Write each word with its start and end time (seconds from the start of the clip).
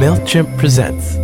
MailChimp 0.00 0.56
presents. 0.56 1.16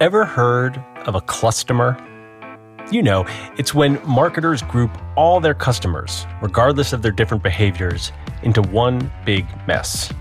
Ever 0.00 0.24
heard 0.24 0.84
of 1.06 1.14
a 1.14 1.20
cluster? 1.20 1.96
You 2.90 3.04
know, 3.04 3.26
it's 3.58 3.74
when 3.74 4.00
marketers 4.04 4.62
group 4.62 4.90
all 5.16 5.38
their 5.38 5.54
customers, 5.54 6.26
regardless 6.42 6.92
of 6.92 7.00
their 7.00 7.12
different 7.12 7.44
behaviors, 7.44 8.10
into 8.42 8.60
one 8.60 9.08
big 9.24 9.46
mess. 9.68 10.12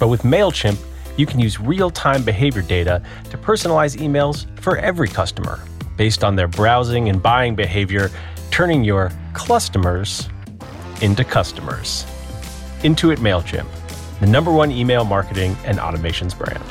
But 0.00 0.08
with 0.08 0.22
MailChimp, 0.22 0.84
you 1.16 1.24
can 1.24 1.38
use 1.38 1.60
real 1.60 1.90
time 1.90 2.24
behavior 2.24 2.62
data 2.62 3.00
to 3.30 3.38
personalize 3.38 3.96
emails 3.96 4.44
for 4.58 4.76
every 4.78 5.06
customer 5.06 5.60
based 5.96 6.24
on 6.24 6.34
their 6.34 6.48
browsing 6.48 7.10
and 7.10 7.22
buying 7.22 7.54
behavior, 7.54 8.10
turning 8.50 8.82
your 8.82 9.12
customers 9.34 10.28
into 11.02 11.24
customers. 11.24 12.04
Intuit 12.80 13.18
MailChimp, 13.18 13.66
the 14.20 14.26
number 14.26 14.52
one 14.52 14.70
email 14.70 15.04
marketing 15.04 15.56
and 15.64 15.78
automations 15.78 16.36
brand. 16.36 16.64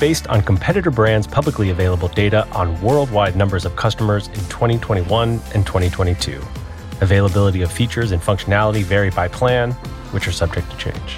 Based 0.00 0.26
on 0.28 0.42
competitor 0.42 0.90
brands' 0.90 1.26
publicly 1.26 1.70
available 1.70 2.08
data 2.08 2.46
on 2.48 2.80
worldwide 2.82 3.36
numbers 3.36 3.64
of 3.64 3.76
customers 3.76 4.28
in 4.28 4.34
2021 4.34 5.40
and 5.54 5.66
2022. 5.66 6.42
Availability 7.00 7.62
of 7.62 7.72
features 7.72 8.12
and 8.12 8.20
functionality 8.20 8.82
vary 8.82 9.10
by 9.10 9.28
plan, 9.28 9.72
which 10.12 10.26
are 10.28 10.32
subject 10.32 10.70
to 10.70 10.76
change. 10.76 11.16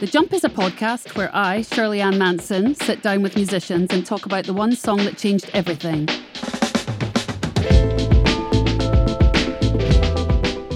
The 0.00 0.06
Jump 0.06 0.32
is 0.32 0.44
a 0.44 0.48
podcast 0.48 1.14
where 1.14 1.30
I, 1.34 1.60
Shirley 1.60 2.00
Ann 2.00 2.16
Manson, 2.16 2.74
sit 2.74 3.02
down 3.02 3.20
with 3.22 3.36
musicians 3.36 3.92
and 3.92 4.06
talk 4.06 4.24
about 4.24 4.46
the 4.46 4.54
one 4.54 4.74
song 4.74 4.98
that 5.04 5.18
changed 5.18 5.50
everything. 5.52 6.08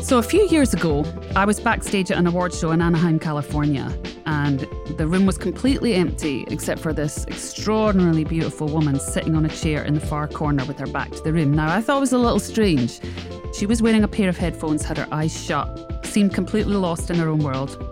So, 0.04 0.18
a 0.18 0.22
few 0.22 0.46
years 0.48 0.74
ago, 0.74 1.02
I 1.34 1.46
was 1.46 1.58
backstage 1.58 2.10
at 2.10 2.18
an 2.18 2.26
award 2.26 2.52
show 2.52 2.72
in 2.72 2.82
Anaheim, 2.82 3.18
California, 3.18 3.90
and 4.26 4.68
the 4.98 5.06
room 5.06 5.24
was 5.24 5.38
completely 5.38 5.94
empty 5.94 6.44
except 6.48 6.82
for 6.82 6.92
this 6.92 7.24
extraordinarily 7.26 8.24
beautiful 8.24 8.68
woman 8.68 9.00
sitting 9.00 9.34
on 9.34 9.46
a 9.46 9.48
chair 9.48 9.82
in 9.82 9.94
the 9.94 10.00
far 10.00 10.28
corner 10.28 10.62
with 10.66 10.78
her 10.78 10.86
back 10.86 11.10
to 11.12 11.22
the 11.22 11.32
room. 11.32 11.52
Now, 11.52 11.74
I 11.74 11.80
thought 11.80 11.96
it 11.96 12.00
was 12.00 12.12
a 12.12 12.18
little 12.18 12.38
strange. 12.38 13.00
She 13.54 13.64
was 13.64 13.80
wearing 13.80 14.04
a 14.04 14.08
pair 14.08 14.28
of 14.28 14.36
headphones, 14.36 14.84
had 14.84 14.98
her 14.98 15.08
eyes 15.10 15.42
shut, 15.42 16.04
seemed 16.04 16.34
completely 16.34 16.76
lost 16.76 17.08
in 17.08 17.16
her 17.16 17.30
own 17.30 17.38
world. 17.38 17.82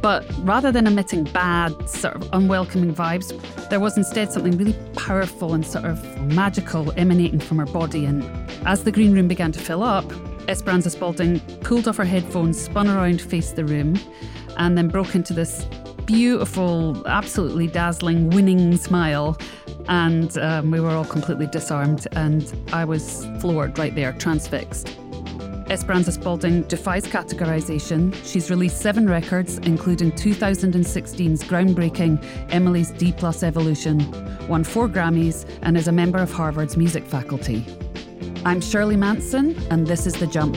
But 0.00 0.24
rather 0.42 0.70
than 0.70 0.86
emitting 0.86 1.24
bad, 1.24 1.90
sort 1.90 2.14
of 2.14 2.28
unwelcoming 2.32 2.94
vibes, 2.94 3.34
there 3.68 3.80
was 3.80 3.96
instead 3.96 4.30
something 4.30 4.56
really 4.56 4.76
powerful 4.94 5.54
and 5.54 5.66
sort 5.66 5.86
of 5.86 6.22
magical 6.22 6.92
emanating 6.96 7.40
from 7.40 7.58
her 7.58 7.66
body. 7.66 8.04
And 8.04 8.22
as 8.64 8.84
the 8.84 8.92
green 8.92 9.12
room 9.12 9.26
began 9.26 9.50
to 9.50 9.58
fill 9.58 9.82
up, 9.82 10.04
Esperanza 10.48 10.88
Spalding 10.90 11.40
pulled 11.60 11.86
off 11.86 11.98
her 11.98 12.04
headphones, 12.04 12.60
spun 12.60 12.88
around, 12.88 13.20
faced 13.20 13.56
the 13.56 13.64
room, 13.64 13.98
and 14.56 14.76
then 14.76 14.88
broke 14.88 15.14
into 15.14 15.34
this 15.34 15.66
beautiful, 16.06 17.06
absolutely 17.06 17.66
dazzling, 17.66 18.30
winning 18.30 18.76
smile. 18.78 19.38
And 19.88 20.36
um, 20.38 20.70
we 20.70 20.80
were 20.80 20.90
all 20.90 21.04
completely 21.04 21.46
disarmed, 21.46 22.06
and 22.12 22.52
I 22.72 22.84
was 22.84 23.26
floored 23.40 23.78
right 23.78 23.94
there, 23.94 24.12
transfixed. 24.14 24.98
Esperanza 25.68 26.12
Spalding 26.12 26.62
defies 26.62 27.04
categorization. 27.04 28.14
She's 28.24 28.48
released 28.48 28.78
seven 28.78 29.08
records, 29.08 29.58
including 29.58 30.12
2016's 30.12 31.44
groundbreaking 31.44 32.24
Emily's 32.50 32.90
D 32.92 33.12
Plus 33.12 33.42
Evolution, 33.42 33.98
won 34.48 34.64
four 34.64 34.88
Grammys, 34.88 35.46
and 35.60 35.76
is 35.76 35.88
a 35.88 35.92
member 35.92 36.18
of 36.18 36.32
Harvard's 36.32 36.78
music 36.78 37.04
faculty. 37.04 37.66
I'm 38.44 38.60
Shirley 38.60 38.96
Manson, 38.96 39.56
and 39.70 39.86
this 39.86 40.06
is 40.06 40.14
The 40.14 40.26
Jump. 40.26 40.56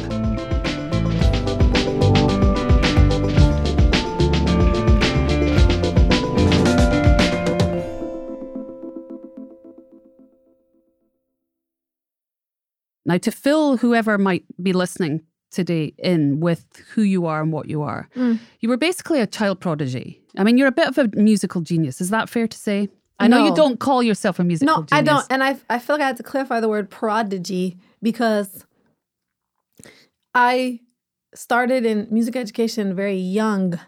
Now, 13.05 13.17
to 13.17 13.31
fill 13.31 13.77
whoever 13.77 14.17
might 14.17 14.43
be 14.61 14.73
listening 14.73 15.21
today 15.51 15.93
in 15.97 16.39
with 16.39 16.65
who 16.93 17.01
you 17.01 17.25
are 17.25 17.41
and 17.41 17.51
what 17.51 17.67
you 17.67 17.81
are, 17.81 18.07
Mm. 18.15 18.39
you 18.59 18.69
were 18.69 18.77
basically 18.77 19.19
a 19.19 19.27
child 19.27 19.59
prodigy. 19.59 20.21
I 20.37 20.43
mean, 20.43 20.57
you're 20.57 20.67
a 20.67 20.71
bit 20.71 20.87
of 20.87 20.97
a 20.97 21.09
musical 21.15 21.61
genius. 21.61 21.99
Is 21.99 22.09
that 22.11 22.29
fair 22.29 22.47
to 22.47 22.57
say? 22.57 22.89
I 23.21 23.27
know 23.27 23.45
you 23.45 23.55
don't 23.55 23.79
call 23.79 24.03
yourself 24.03 24.39
a 24.39 24.43
musical 24.43 24.75
No, 24.75 24.83
genius. 24.83 24.91
I 24.91 25.01
don't. 25.01 25.25
And 25.29 25.43
I, 25.43 25.57
I 25.69 25.79
feel 25.79 25.95
like 25.95 26.03
I 26.03 26.07
had 26.07 26.17
to 26.17 26.23
clarify 26.23 26.59
the 26.59 26.69
word 26.69 26.89
prodigy 26.89 27.77
because 28.01 28.65
I 30.33 30.79
started 31.33 31.85
in 31.85 32.07
music 32.11 32.35
education 32.35 32.95
very 32.95 33.17
young. 33.17 33.79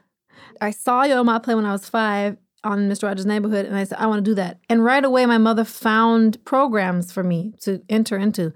I 0.61 0.71
saw 0.71 1.03
Yo 1.03 1.23
Ma 1.23 1.39
play 1.39 1.55
when 1.55 1.66
I 1.66 1.71
was 1.71 1.89
five 1.89 2.38
on 2.63 2.89
Mr. 2.89 3.03
Rogers' 3.03 3.25
Neighborhood, 3.25 3.66
and 3.66 3.75
I 3.75 3.83
said, 3.83 3.97
I 3.99 4.07
want 4.07 4.23
to 4.23 4.31
do 4.31 4.35
that. 4.35 4.59
And 4.69 4.85
right 4.85 5.03
away, 5.03 5.25
my 5.25 5.38
mother 5.38 5.65
found 5.65 6.44
programs 6.45 7.11
for 7.11 7.23
me 7.23 7.53
to 7.61 7.81
enter 7.89 8.17
into. 8.17 8.53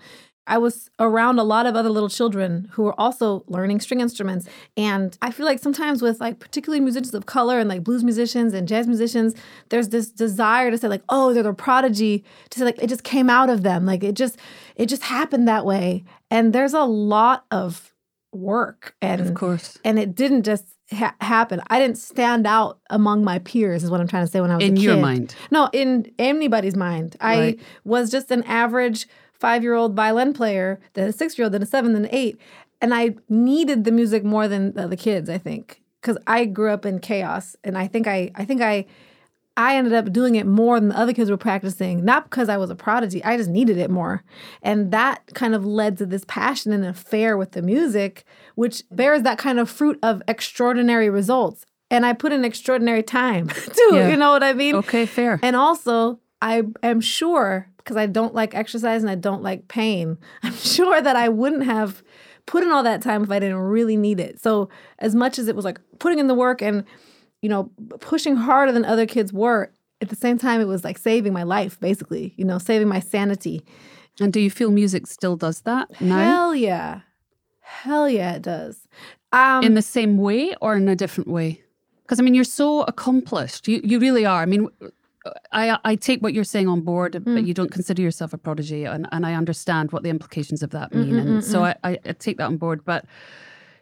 I 0.47 0.57
was 0.57 0.89
around 0.99 1.39
a 1.39 1.43
lot 1.43 1.65
of 1.65 1.75
other 1.75 1.89
little 1.89 2.09
children 2.09 2.69
who 2.71 2.83
were 2.83 2.99
also 2.99 3.43
learning 3.47 3.81
string 3.81 3.99
instruments. 3.99 4.47
And 4.77 5.17
I 5.21 5.29
feel 5.31 5.45
like 5.45 5.59
sometimes 5.59 6.01
with 6.01 6.19
like 6.21 6.39
particularly 6.39 6.79
musicians 6.79 7.13
of 7.13 7.25
color 7.25 7.59
and 7.59 7.67
like 7.67 7.83
blues 7.83 8.03
musicians 8.03 8.53
and 8.53 8.67
jazz 8.67 8.87
musicians, 8.87 9.35
there's 9.69 9.89
this 9.89 10.09
desire 10.09 10.71
to 10.71 10.77
say 10.77 10.87
like, 10.87 11.03
oh, 11.09 11.33
they're 11.33 11.43
the 11.43 11.53
prodigy, 11.53 12.23
to 12.49 12.59
say 12.59 12.65
like 12.65 12.81
it 12.81 12.87
just 12.87 13.03
came 13.03 13.29
out 13.29 13.49
of 13.49 13.63
them. 13.63 13.85
Like 13.85 14.03
it 14.03 14.15
just 14.15 14.37
it 14.75 14.87
just 14.87 15.03
happened 15.03 15.47
that 15.47 15.65
way. 15.65 16.03
And 16.31 16.53
there's 16.53 16.73
a 16.73 16.83
lot 16.85 17.45
of 17.51 17.93
work 18.33 18.95
and 19.01 19.21
Of 19.21 19.33
course. 19.33 19.77
and 19.83 19.97
it 19.97 20.15
didn't 20.15 20.43
just 20.43 20.65
ha- 20.91 21.15
happen. 21.21 21.61
I 21.69 21.79
didn't 21.79 21.97
stand 21.97 22.45
out 22.45 22.79
among 22.89 23.23
my 23.23 23.39
peers, 23.39 23.83
is 23.83 23.89
what 23.91 23.99
I'm 24.01 24.07
trying 24.07 24.25
to 24.25 24.31
say. 24.31 24.41
When 24.41 24.51
I 24.51 24.55
was 24.57 24.65
In 24.65 24.77
a 24.77 24.79
your 24.79 24.97
mind. 24.97 25.35
no, 25.51 25.69
in 25.73 26.11
anybody's 26.19 26.75
mind. 26.75 27.15
I 27.19 27.39
Right. 27.39 27.59
was 27.83 28.11
just 28.11 28.31
an 28.31 28.43
average 28.43 29.07
five 29.39 29.63
year 29.63 29.73
old 29.73 29.95
violin 29.95 30.33
player, 30.33 30.79
then 30.93 31.09
a 31.09 31.13
six 31.13 31.37
year 31.37 31.45
old, 31.45 31.53
then 31.53 31.63
a 31.63 31.65
seven, 31.65 31.93
then 31.93 32.05
an 32.05 32.11
eight, 32.11 32.39
and 32.81 32.93
I 32.93 33.15
needed 33.29 33.83
the 33.83 33.91
music 33.91 34.23
more 34.23 34.47
than 34.47 34.73
the, 34.73 34.87
the 34.87 34.97
kids. 34.97 35.29
I 35.29 35.37
think 35.37 35.81
because 36.01 36.17
I 36.27 36.45
grew 36.45 36.71
up 36.71 36.85
in 36.85 36.99
chaos, 36.99 37.55
and 37.63 37.77
I 37.77 37.87
think 37.87 38.07
I 38.07 38.31
I 38.35 38.45
think 38.45 38.61
I. 38.61 38.85
I 39.59 39.75
ended 39.75 39.93
up 39.93 40.13
doing 40.13 40.35
it 40.35 40.45
more 40.45 40.79
than 40.79 40.89
the 40.89 40.99
other 40.99 41.13
kids 41.15 41.31
were 41.31 41.35
practicing, 41.35 42.05
not 42.05 42.25
because 42.25 42.47
I 42.47 42.57
was 42.57 42.69
a 42.69 42.75
prodigy. 42.75 43.23
I 43.23 43.37
just 43.37 43.49
needed 43.49 43.79
it 43.79 43.89
more. 43.89 44.23
And 44.61 44.91
that 44.91 45.33
kind 45.33 45.55
of 45.55 45.65
led 45.65 45.97
to 45.97 46.05
this 46.05 46.23
passion 46.27 46.71
and 46.71 46.85
affair 46.85 47.35
with 47.37 47.53
the 47.53 47.63
music, 47.63 48.23
which 48.53 48.83
bears 48.91 49.23
that 49.23 49.39
kind 49.39 49.57
of 49.59 49.67
fruit 49.67 49.97
of 50.03 50.21
extraordinary 50.27 51.09
results. 51.09 51.65
And 51.89 52.05
I 52.05 52.13
put 52.13 52.33
in 52.33 52.45
extraordinary 52.45 53.01
time 53.01 53.47
too. 53.49 53.89
Yeah. 53.93 54.09
You 54.09 54.17
know 54.17 54.29
what 54.29 54.43
I 54.43 54.53
mean? 54.53 54.75
Okay, 54.75 55.07
fair. 55.07 55.39
And 55.41 55.55
also, 55.55 56.19
I 56.39 56.61
am 56.83 57.01
sure, 57.01 57.67
because 57.87 57.95
I 57.95 58.05
don't 58.05 58.35
like 58.35 58.53
exercise 58.53 59.01
and 59.01 59.09
I 59.09 59.15
don't 59.15 59.41
like 59.41 59.69
pain, 59.69 60.17
I'm 60.43 60.55
sure 60.55 61.01
that 61.01 61.15
I 61.15 61.29
wouldn't 61.29 61.63
have 61.63 62.03
put 62.45 62.63
in 62.63 62.71
all 62.71 62.83
that 62.83 63.01
time 63.01 63.23
if 63.23 63.31
I 63.31 63.39
didn't 63.39 63.57
really 63.57 63.95
need 63.95 64.19
it. 64.19 64.41
So, 64.41 64.67
as 64.99 65.15
much 65.15 65.39
as 65.39 65.47
it 65.47 65.55
was 65.55 65.63
like 65.63 65.79
putting 65.99 66.19
in 66.19 66.27
the 66.27 66.33
work 66.33 66.61
and, 66.61 66.83
you 67.41 67.47
know, 67.47 67.71
pushing 68.01 68.35
harder 68.35 68.73
than 68.73 68.83
other 68.83 69.05
kids 69.05 69.31
were, 69.31 69.71
at 70.01 70.09
the 70.09 70.15
same 70.17 70.37
time, 70.37 70.59
it 70.59 70.65
was 70.65 70.83
like 70.83 70.97
saving 70.97 71.31
my 71.31 71.43
life, 71.43 71.79
basically, 71.79 72.33
you 72.35 72.43
know, 72.43 72.57
saving 72.57 72.89
my 72.89 72.99
sanity. 72.99 73.63
And 74.19 74.33
do 74.33 74.41
you 74.41 74.51
feel 74.51 74.69
music 74.69 75.07
still 75.07 75.37
does 75.37 75.61
that 75.61 76.01
now? 76.01 76.17
Hell 76.17 76.55
yeah. 76.55 77.01
Hell 77.61 78.09
yeah, 78.09 78.33
it 78.35 78.41
does. 78.41 78.87
Um, 79.31 79.63
in 79.63 79.75
the 79.75 79.81
same 79.81 80.17
way 80.17 80.55
or 80.61 80.75
in 80.75 80.89
a 80.89 80.95
different 80.95 81.29
way? 81.29 81.61
Because 82.01 82.19
I 82.19 82.23
mean, 82.23 82.33
you're 82.33 82.43
so 82.43 82.83
accomplished. 82.83 83.67
You 83.67 83.81
you 83.83 83.99
really 83.99 84.25
are. 84.25 84.41
I 84.41 84.45
mean, 84.45 84.69
I 85.51 85.77
I 85.83 85.95
take 85.95 86.21
what 86.21 86.33
you're 86.33 86.43
saying 86.55 86.67
on 86.67 86.81
board, 86.81 87.15
Hmm. 87.15 87.35
but 87.35 87.45
you 87.45 87.53
don't 87.53 87.71
consider 87.71 88.01
yourself 88.01 88.33
a 88.33 88.37
prodigy, 88.37 88.85
and, 88.85 89.07
and 89.11 89.25
I 89.25 89.33
understand 89.33 89.91
what 89.91 90.03
the 90.03 90.09
implications 90.09 90.63
of 90.63 90.69
that 90.71 90.93
mean, 90.93 91.13
Mm, 91.13 91.19
and 91.21 91.43
so 91.43 91.63
I, 91.63 91.75
I 91.83 91.91
I 92.05 92.13
take 92.13 92.37
that 92.37 92.45
on 92.47 92.57
board. 92.57 92.83
But 92.85 93.05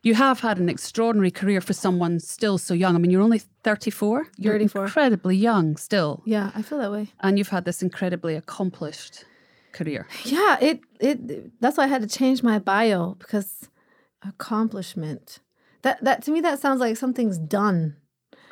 you 0.03 0.13
have 0.15 0.39
had 0.41 0.59
an 0.59 0.69
extraordinary 0.69 1.31
career 1.31 1.61
for 1.61 1.73
someone 1.73 2.19
still 2.19 2.57
so 2.59 2.73
young. 2.75 2.95
I 2.95 2.99
mean, 2.99 3.09
you're 3.11 3.23
only 3.23 3.41
34. 3.63 4.27
You're 4.37 4.53
34. 4.53 4.83
incredibly 4.85 5.35
young 5.35 5.77
still, 5.77 6.21
yeah, 6.25 6.51
I 6.55 6.61
feel 6.61 6.77
that 6.79 6.91
way. 6.91 7.07
and 7.21 7.37
you've 7.37 7.49
had 7.49 7.65
this 7.65 7.81
incredibly 7.81 8.35
accomplished 8.35 9.25
career. 9.71 10.05
Yeah, 10.23 10.57
it 10.61 10.79
it 10.99 11.17
that's 11.61 11.77
why 11.77 11.85
I 11.85 11.87
had 11.87 12.01
to 12.01 12.07
change 12.19 12.43
my 12.43 12.59
bio 12.59 13.15
because 13.19 13.67
accomplishment. 14.39 15.39
That 15.81 16.03
that 16.03 16.23
to 16.23 16.31
me 16.31 16.41
that 16.41 16.59
sounds 16.59 16.79
like 16.79 16.97
something's 16.97 17.37
done. 17.37 17.95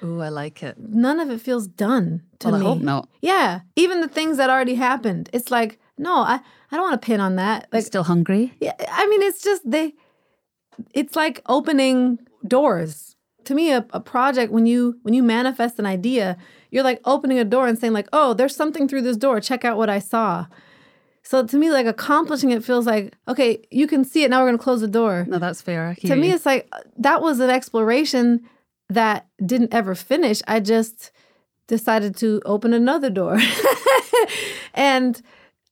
Oh, 0.04 0.20
I 0.20 0.30
like 0.30 0.62
it. 0.64 0.76
None 0.78 1.20
of 1.20 1.30
it 1.30 1.40
feels 1.42 1.66
done 1.68 2.24
to 2.40 2.50
Well, 2.50 2.60
me. 2.60 2.66
I 2.66 2.70
hope 2.70 2.82
not. 2.82 3.10
Yeah, 3.22 3.62
even 3.76 4.02
the 4.02 4.08
things 4.08 4.38
that 4.38 4.50
already 4.50 4.76
happened. 4.76 5.30
It's 5.34 5.50
like, 5.50 5.80
no, 5.98 6.14
I 6.18 6.40
I 6.72 6.76
don't 6.76 6.82
want 6.90 7.02
to 7.02 7.06
pin 7.06 7.22
on 7.22 7.36
that. 7.38 7.68
Like 7.72 7.86
still 7.86 8.04
hungry. 8.04 8.54
yeah, 8.60 8.74
I 8.92 9.08
mean 9.08 9.22
it's 9.22 9.42
just 9.44 9.62
they 9.70 9.94
it's 10.94 11.16
like 11.16 11.42
opening 11.48 12.20
doors. 12.48 13.16
To 13.46 13.54
me 13.56 13.72
a, 13.72 13.86
a 13.92 14.00
project 14.00 14.52
when 14.52 14.66
you 14.66 14.98
when 15.04 15.14
you 15.14 15.22
manifest 15.24 15.78
an 15.80 15.86
idea, 15.86 16.38
you're 16.72 16.84
like 16.84 17.00
opening 17.06 17.40
a 17.40 17.46
door 17.46 17.68
and 17.68 17.78
saying 17.78 17.94
like, 17.94 18.08
"Oh, 18.14 18.34
there's 18.34 18.56
something 18.56 18.88
through 18.88 19.02
this 19.04 19.18
door. 19.18 19.40
Check 19.42 19.64
out 19.66 19.78
what 19.78 19.90
I 19.90 20.00
saw." 20.00 20.48
So 21.26 21.46
to 21.46 21.58
me, 21.58 21.72
like 21.72 21.86
accomplishing 21.86 22.52
it 22.52 22.64
feels 22.66 22.86
like, 22.86 23.14
okay, 23.30 23.62
you 23.72 23.88
can 23.88 24.04
see 24.04 24.24
it. 24.24 24.30
Now 24.30 24.42
we're 24.42 24.48
going 24.50 24.58
to 24.58 24.64
close 24.64 24.82
the 24.82 24.88
door. 24.90 25.26
No, 25.30 25.40
that's 25.40 25.62
fair. 25.62 25.96
To 26.02 26.16
me, 26.18 26.32
it's 26.32 26.46
like 26.46 26.68
uh, 26.74 26.80
that 26.98 27.22
was 27.22 27.40
an 27.40 27.50
exploration 27.50 28.42
that 28.90 29.28
didn't 29.46 29.74
ever 29.74 29.96
finish. 29.96 30.42
I 30.48 30.60
just 30.60 31.12
decided 31.68 32.16
to 32.18 32.42
open 32.46 32.74
another 32.74 33.10
door. 33.10 33.40
and 34.74 35.22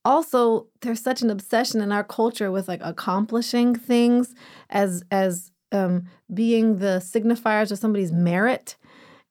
also, 0.04 0.66
there's 0.80 1.00
such 1.00 1.22
an 1.22 1.30
obsession 1.30 1.80
in 1.80 1.92
our 1.92 2.02
culture 2.02 2.50
with 2.50 2.66
like 2.66 2.80
accomplishing 2.82 3.74
things 3.74 4.34
as 4.70 5.04
as 5.10 5.52
um, 5.70 6.04
being 6.32 6.78
the 6.78 7.00
signifiers 7.04 7.70
of 7.70 7.78
somebody's 7.78 8.12
merit. 8.12 8.76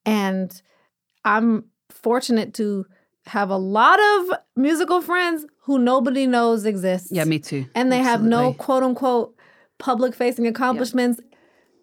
And 0.06 0.60
I'm 1.26 1.66
fortunate 1.90 2.54
to 2.56 2.86
have 3.26 3.50
a 3.50 3.58
lot 3.58 4.00
of 4.00 4.40
musical 4.56 5.02
friends 5.02 5.46
who 5.64 5.78
nobody 5.78 6.26
knows 6.26 6.66
exist 6.66 7.10
yeah, 7.12 7.24
me 7.24 7.38
too. 7.38 7.66
and 7.76 7.92
they 7.92 8.00
have 8.00 8.24
no 8.24 8.54
quote 8.54 8.82
unquote 8.82 9.36
public 9.78 10.16
facing 10.16 10.48
accomplishments. 10.48 11.20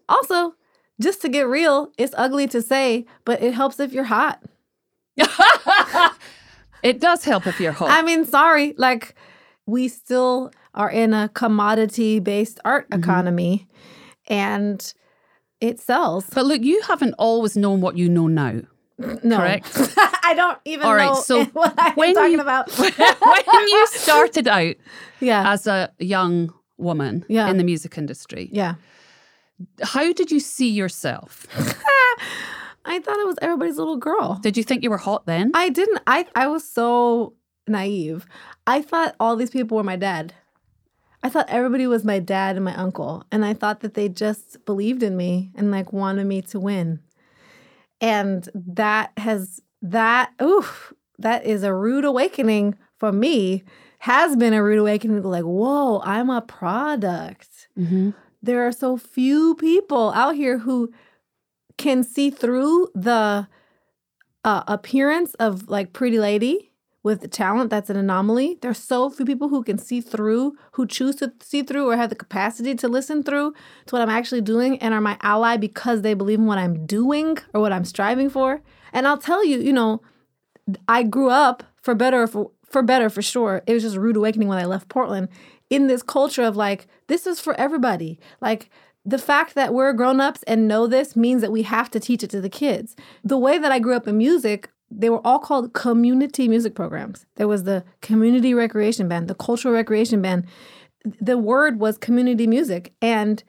Also, 0.08 0.54
just 1.00 1.20
to 1.22 1.28
get 1.28 1.46
real, 1.48 1.92
it's 1.98 2.14
ugly 2.16 2.46
to 2.48 2.60
say, 2.62 3.06
but 3.24 3.42
it 3.42 3.54
helps 3.54 3.78
if 3.80 3.92
you're 3.92 4.04
hot. 4.04 4.42
It 6.82 7.00
does 7.00 7.24
help 7.24 7.46
if 7.48 7.58
you're 7.58 7.72
hot. 7.72 7.90
I 7.90 8.02
mean, 8.02 8.24
sorry, 8.24 8.72
like 8.78 9.16
we 9.66 9.88
still 9.88 10.52
are 10.74 10.88
in 10.90 11.12
a 11.12 11.28
commodity 11.28 12.20
based 12.20 12.60
art 12.64 12.88
Mm-hmm. 12.88 13.00
economy 13.02 13.66
and 14.28 14.94
it 15.60 15.80
sells. 15.80 16.26
but 16.32 16.46
look, 16.46 16.62
you 16.62 16.80
haven't 16.82 17.14
always 17.18 17.56
known 17.56 17.80
what 17.80 17.96
you 17.98 18.08
know 18.08 18.28
now. 18.28 18.60
No. 19.24 19.38
correct. 19.38 19.72
I 20.22 20.34
don't 20.36 20.58
even 20.64 20.86
All 20.86 20.94
right, 20.94 21.06
know 21.06 21.20
so 21.20 21.44
what 21.52 21.74
I'm 21.78 21.94
when 21.94 22.14
talking 22.14 22.32
you- 22.34 22.40
about. 22.40 22.70
when 22.78 22.92
you 23.68 23.86
started 23.88 24.46
out 24.46 24.76
yeah. 25.18 25.50
as 25.52 25.66
a 25.66 25.92
young 25.98 26.52
woman 26.76 27.24
Yeah. 27.28 27.48
in 27.50 27.56
the 27.58 27.64
music 27.64 27.98
industry, 27.98 28.50
yeah. 28.52 28.74
How 29.82 30.12
did 30.12 30.30
you 30.30 30.40
see 30.40 30.68
yourself? 30.68 31.46
I 32.84 33.00
thought 33.00 33.18
it 33.18 33.26
was 33.26 33.36
everybody's 33.42 33.76
little 33.76 33.96
girl. 33.96 34.36
Did 34.36 34.56
you 34.56 34.62
think 34.62 34.82
you 34.82 34.90
were 34.90 34.98
hot 34.98 35.26
then? 35.26 35.50
I 35.54 35.68
didn't. 35.68 36.00
I 36.06 36.26
I 36.34 36.46
was 36.46 36.66
so 36.68 37.34
naive. 37.66 38.26
I 38.66 38.82
thought 38.82 39.14
all 39.20 39.36
these 39.36 39.50
people 39.50 39.76
were 39.76 39.84
my 39.84 39.96
dad. 39.96 40.34
I 41.22 41.28
thought 41.28 41.48
everybody 41.48 41.86
was 41.86 42.04
my 42.04 42.20
dad 42.20 42.56
and 42.56 42.64
my 42.64 42.74
uncle, 42.76 43.24
and 43.30 43.44
I 43.44 43.52
thought 43.52 43.80
that 43.80 43.94
they 43.94 44.08
just 44.08 44.64
believed 44.64 45.02
in 45.02 45.16
me 45.16 45.50
and 45.54 45.70
like 45.70 45.92
wanted 45.92 46.26
me 46.26 46.42
to 46.42 46.60
win. 46.60 47.00
And 48.00 48.48
that 48.54 49.12
has 49.18 49.60
that 49.82 50.32
oof, 50.40 50.92
that 51.18 51.44
is 51.44 51.64
a 51.64 51.74
rude 51.74 52.04
awakening 52.04 52.76
for 52.96 53.12
me. 53.12 53.64
Has 54.00 54.36
been 54.36 54.54
a 54.54 54.62
rude 54.62 54.78
awakening 54.78 55.22
like, 55.24 55.42
whoa, 55.42 56.00
I'm 56.04 56.30
a 56.30 56.40
product 56.40 57.68
mm-hmm. 57.76 58.10
There 58.42 58.66
are 58.66 58.72
so 58.72 58.96
few 58.96 59.54
people 59.56 60.12
out 60.12 60.34
here 60.34 60.58
who 60.58 60.92
can 61.76 62.02
see 62.02 62.30
through 62.30 62.88
the 62.94 63.46
uh, 64.44 64.62
appearance 64.66 65.34
of 65.34 65.68
like 65.68 65.92
pretty 65.92 66.18
lady 66.18 66.72
with 67.02 67.20
the 67.20 67.28
talent 67.28 67.70
that's 67.70 67.90
an 67.90 67.96
anomaly 67.96 68.58
there's 68.60 68.78
so 68.78 69.08
few 69.08 69.24
people 69.24 69.48
who 69.48 69.62
can 69.62 69.78
see 69.78 70.00
through 70.00 70.54
who 70.72 70.86
choose 70.86 71.16
to 71.16 71.32
see 71.40 71.62
through 71.62 71.88
or 71.88 71.96
have 71.96 72.10
the 72.10 72.16
capacity 72.16 72.74
to 72.74 72.88
listen 72.88 73.22
through 73.22 73.52
to 73.86 73.94
what 73.94 74.02
i'm 74.02 74.10
actually 74.10 74.40
doing 74.40 74.78
and 74.80 74.92
are 74.92 75.00
my 75.00 75.16
ally 75.22 75.56
because 75.56 76.02
they 76.02 76.12
believe 76.12 76.38
in 76.38 76.46
what 76.46 76.58
i'm 76.58 76.84
doing 76.86 77.38
or 77.54 77.60
what 77.60 77.72
i'm 77.72 77.84
striving 77.84 78.28
for 78.28 78.60
and 78.92 79.06
i'll 79.06 79.18
tell 79.18 79.44
you 79.44 79.58
you 79.58 79.72
know 79.72 80.00
I 80.86 81.02
grew 81.02 81.30
up 81.30 81.62
for 81.80 81.94
better 81.94 82.26
for 82.26 82.50
for 82.64 82.82
better 82.82 83.08
for 83.08 83.22
sure. 83.22 83.62
It 83.66 83.72
was 83.72 83.82
just 83.82 83.96
a 83.96 84.00
rude 84.00 84.16
awakening 84.16 84.48
when 84.48 84.58
I 84.58 84.66
left 84.66 84.88
Portland 84.88 85.28
in 85.70 85.86
this 85.86 86.02
culture 86.02 86.42
of 86.42 86.56
like 86.56 86.86
this 87.06 87.26
is 87.26 87.40
for 87.40 87.54
everybody. 87.54 88.18
Like 88.40 88.70
the 89.04 89.18
fact 89.18 89.54
that 89.54 89.72
we're 89.72 89.92
grown-ups 89.92 90.42
and 90.44 90.68
know 90.68 90.86
this 90.86 91.16
means 91.16 91.40
that 91.40 91.52
we 91.52 91.62
have 91.62 91.90
to 91.92 92.00
teach 92.00 92.22
it 92.22 92.30
to 92.30 92.40
the 92.40 92.50
kids. 92.50 92.94
The 93.24 93.38
way 93.38 93.58
that 93.58 93.72
I 93.72 93.78
grew 93.78 93.94
up 93.94 94.08
in 94.08 94.18
music, 94.18 94.70
they 94.90 95.10
were 95.10 95.26
all 95.26 95.38
called 95.38 95.72
community 95.72 96.48
music 96.48 96.74
programs. 96.74 97.26
There 97.36 97.48
was 97.48 97.64
the 97.64 97.84
community 98.00 98.54
recreation 98.54 99.08
band, 99.08 99.28
the 99.28 99.34
cultural 99.34 99.74
recreation 99.74 100.20
band. 100.22 100.46
The 101.20 101.38
word 101.38 101.80
was 101.80 101.96
community 101.96 102.46
music 102.46 102.92
and 103.00 103.42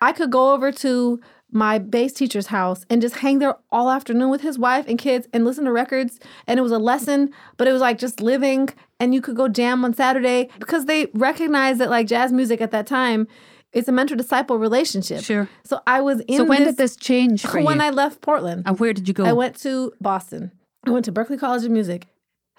I 0.00 0.12
could 0.12 0.30
go 0.30 0.52
over 0.52 0.72
to 0.72 1.20
my 1.54 1.78
bass 1.78 2.12
teacher's 2.12 2.48
house 2.48 2.84
and 2.90 3.00
just 3.00 3.16
hang 3.16 3.38
there 3.38 3.54
all 3.70 3.88
afternoon 3.90 4.28
with 4.28 4.40
his 4.40 4.58
wife 4.58 4.84
and 4.88 4.98
kids 4.98 5.28
and 5.32 5.44
listen 5.44 5.64
to 5.64 5.72
records. 5.72 6.18
And 6.46 6.58
it 6.58 6.62
was 6.62 6.72
a 6.72 6.78
lesson, 6.78 7.30
but 7.56 7.68
it 7.68 7.72
was 7.72 7.80
like 7.80 7.98
just 7.98 8.20
living. 8.20 8.68
And 8.98 9.14
you 9.14 9.22
could 9.22 9.36
go 9.36 9.48
jam 9.48 9.84
on 9.84 9.94
Saturday 9.94 10.48
because 10.58 10.86
they 10.86 11.06
recognized 11.14 11.80
that 11.80 11.90
like 11.90 12.08
jazz 12.08 12.32
music 12.32 12.60
at 12.60 12.72
that 12.72 12.86
time, 12.86 13.28
it's 13.72 13.88
a 13.88 13.92
mentor 13.92 14.16
disciple 14.16 14.58
relationship. 14.58 15.22
Sure. 15.22 15.48
So 15.64 15.80
I 15.86 16.00
was 16.00 16.20
in. 16.22 16.38
So 16.38 16.44
when 16.44 16.60
this, 16.64 16.70
did 16.70 16.76
this 16.76 16.96
change 16.96 17.42
for 17.42 17.62
When 17.62 17.78
you? 17.78 17.84
I 17.84 17.90
left 17.90 18.20
Portland, 18.20 18.62
and 18.66 18.78
where 18.78 18.92
did 18.92 19.08
you 19.08 19.14
go? 19.14 19.24
I 19.24 19.32
went 19.32 19.56
to 19.60 19.92
Boston. 20.00 20.52
I 20.86 20.90
went 20.90 21.04
to 21.06 21.12
Berklee 21.12 21.38
College 21.40 21.64
of 21.64 21.70
Music. 21.70 22.06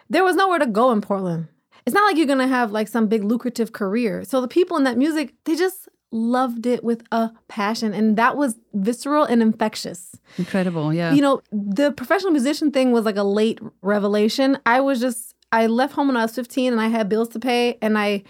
There 0.10 0.24
was 0.24 0.36
nowhere 0.36 0.60
to 0.60 0.66
go 0.66 0.92
in 0.92 1.02
Portland. 1.02 1.48
It's 1.86 1.94
not 1.94 2.06
like 2.06 2.18
you're 2.18 2.28
gonna 2.28 2.48
have 2.48 2.72
like 2.72 2.88
some 2.88 3.08
big 3.08 3.24
lucrative 3.24 3.72
career. 3.72 4.24
So 4.24 4.42
the 4.42 4.48
people 4.48 4.78
in 4.78 4.84
that 4.84 4.98
music, 4.98 5.34
they 5.46 5.56
just 5.56 5.88
loved 6.12 6.66
it 6.66 6.84
with 6.84 7.04
a 7.12 7.32
passion, 7.48 7.94
and 7.94 8.18
that 8.18 8.38
was 8.38 8.56
visceral 8.74 9.24
and 9.24 9.42
infectious. 9.42 10.16
Incredible, 10.38 10.94
yeah. 10.94 11.14
You 11.14 11.22
know, 11.22 11.42
the 11.52 11.92
professional 11.92 12.32
musician 12.32 12.72
thing 12.72 12.92
was 12.92 13.06
like 13.06 13.18
a 13.18 13.24
late 13.24 13.60
revelation. 13.82 14.58
I 14.66 14.82
was 14.82 15.00
just 15.00 15.36
I 15.52 15.68
left 15.68 15.94
home 15.94 16.08
when 16.08 16.18
I 16.18 16.24
was 16.24 16.36
15 16.36 16.74
and 16.74 16.82
I 16.82 16.88
had 16.88 17.08
bills 17.08 17.30
to 17.30 17.40
pay 17.40 17.78
and 17.82 17.98
I 17.98 18.24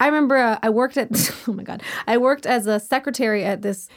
I 0.00 0.06
remember 0.06 0.36
uh, 0.36 0.58
I 0.62 0.70
worked 0.70 0.96
at 0.96 1.08
oh 1.48 1.52
my 1.52 1.62
god. 1.62 1.82
I 2.06 2.16
worked 2.18 2.46
as 2.46 2.66
a 2.66 2.80
secretary 2.80 3.44
at 3.44 3.62
this 3.62 3.88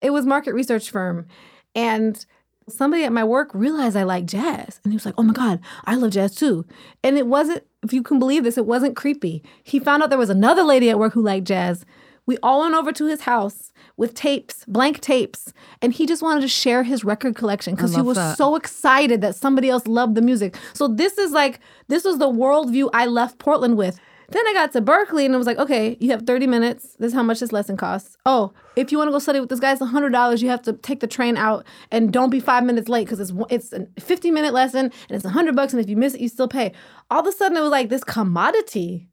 it 0.00 0.10
was 0.10 0.26
market 0.26 0.54
research 0.54 0.90
firm 0.90 1.26
and 1.74 2.24
somebody 2.68 3.04
at 3.04 3.12
my 3.12 3.24
work 3.24 3.50
realized 3.54 3.96
I 3.96 4.02
like 4.02 4.26
jazz 4.26 4.80
and 4.84 4.92
he 4.92 4.96
was 4.96 5.06
like, 5.06 5.14
"Oh 5.16 5.22
my 5.22 5.32
god, 5.32 5.60
I 5.84 5.94
love 5.94 6.10
jazz 6.10 6.34
too." 6.34 6.66
And 7.02 7.16
it 7.16 7.26
wasn't 7.26 7.64
if 7.82 7.92
you 7.92 8.02
can 8.02 8.18
believe 8.18 8.44
this, 8.44 8.58
it 8.58 8.66
wasn't 8.66 8.96
creepy. 8.96 9.42
He 9.62 9.78
found 9.78 10.02
out 10.02 10.10
there 10.10 10.18
was 10.18 10.30
another 10.30 10.62
lady 10.62 10.90
at 10.90 10.98
work 10.98 11.14
who 11.14 11.22
liked 11.22 11.46
jazz. 11.46 11.84
We 12.28 12.36
all 12.42 12.60
went 12.60 12.74
over 12.74 12.92
to 12.92 13.06
his 13.06 13.22
house 13.22 13.72
with 13.96 14.12
tapes, 14.12 14.62
blank 14.66 15.00
tapes, 15.00 15.54
and 15.80 15.94
he 15.94 16.04
just 16.04 16.22
wanted 16.22 16.42
to 16.42 16.48
share 16.48 16.82
his 16.82 17.02
record 17.02 17.34
collection 17.34 17.74
because 17.74 17.94
he 17.94 18.02
was 18.02 18.18
that. 18.18 18.36
so 18.36 18.54
excited 18.54 19.22
that 19.22 19.34
somebody 19.34 19.70
else 19.70 19.86
loved 19.86 20.14
the 20.14 20.20
music. 20.20 20.54
So 20.74 20.88
this 20.88 21.16
is 21.16 21.32
like 21.32 21.58
this 21.88 22.04
was 22.04 22.18
the 22.18 22.28
worldview 22.28 22.90
I 22.92 23.06
left 23.06 23.38
Portland 23.38 23.78
with. 23.78 23.98
Then 24.28 24.46
I 24.46 24.52
got 24.52 24.72
to 24.72 24.82
Berklee 24.82 25.24
and 25.24 25.34
it 25.34 25.38
was 25.38 25.46
like, 25.46 25.56
okay, 25.56 25.96
you 26.00 26.10
have 26.10 26.26
30 26.26 26.46
minutes. 26.46 26.96
This 26.98 27.12
is 27.12 27.14
how 27.14 27.22
much 27.22 27.40
this 27.40 27.50
lesson 27.50 27.78
costs. 27.78 28.18
Oh, 28.26 28.52
if 28.76 28.92
you 28.92 28.98
want 28.98 29.08
to 29.08 29.12
go 29.12 29.20
study 29.20 29.40
with 29.40 29.48
this 29.48 29.58
guy, 29.58 29.72
it's 29.72 29.80
$100. 29.80 30.42
You 30.42 30.50
have 30.50 30.60
to 30.64 30.74
take 30.74 31.00
the 31.00 31.06
train 31.06 31.38
out 31.38 31.64
and 31.90 32.12
don't 32.12 32.28
be 32.28 32.40
five 32.40 32.62
minutes 32.62 32.90
late 32.90 33.06
because 33.06 33.20
it's 33.20 33.32
it's 33.48 33.72
a 33.72 33.86
50 33.98 34.30
minute 34.32 34.52
lesson 34.52 34.92
and 35.08 35.16
it's 35.16 35.24
100 35.24 35.56
bucks. 35.56 35.72
And 35.72 35.80
if 35.80 35.88
you 35.88 35.96
miss 35.96 36.12
it, 36.12 36.20
you 36.20 36.28
still 36.28 36.46
pay. 36.46 36.72
All 37.10 37.20
of 37.20 37.26
a 37.26 37.32
sudden, 37.32 37.56
it 37.56 37.62
was 37.62 37.70
like 37.70 37.88
this 37.88 38.04
commodity. 38.04 39.08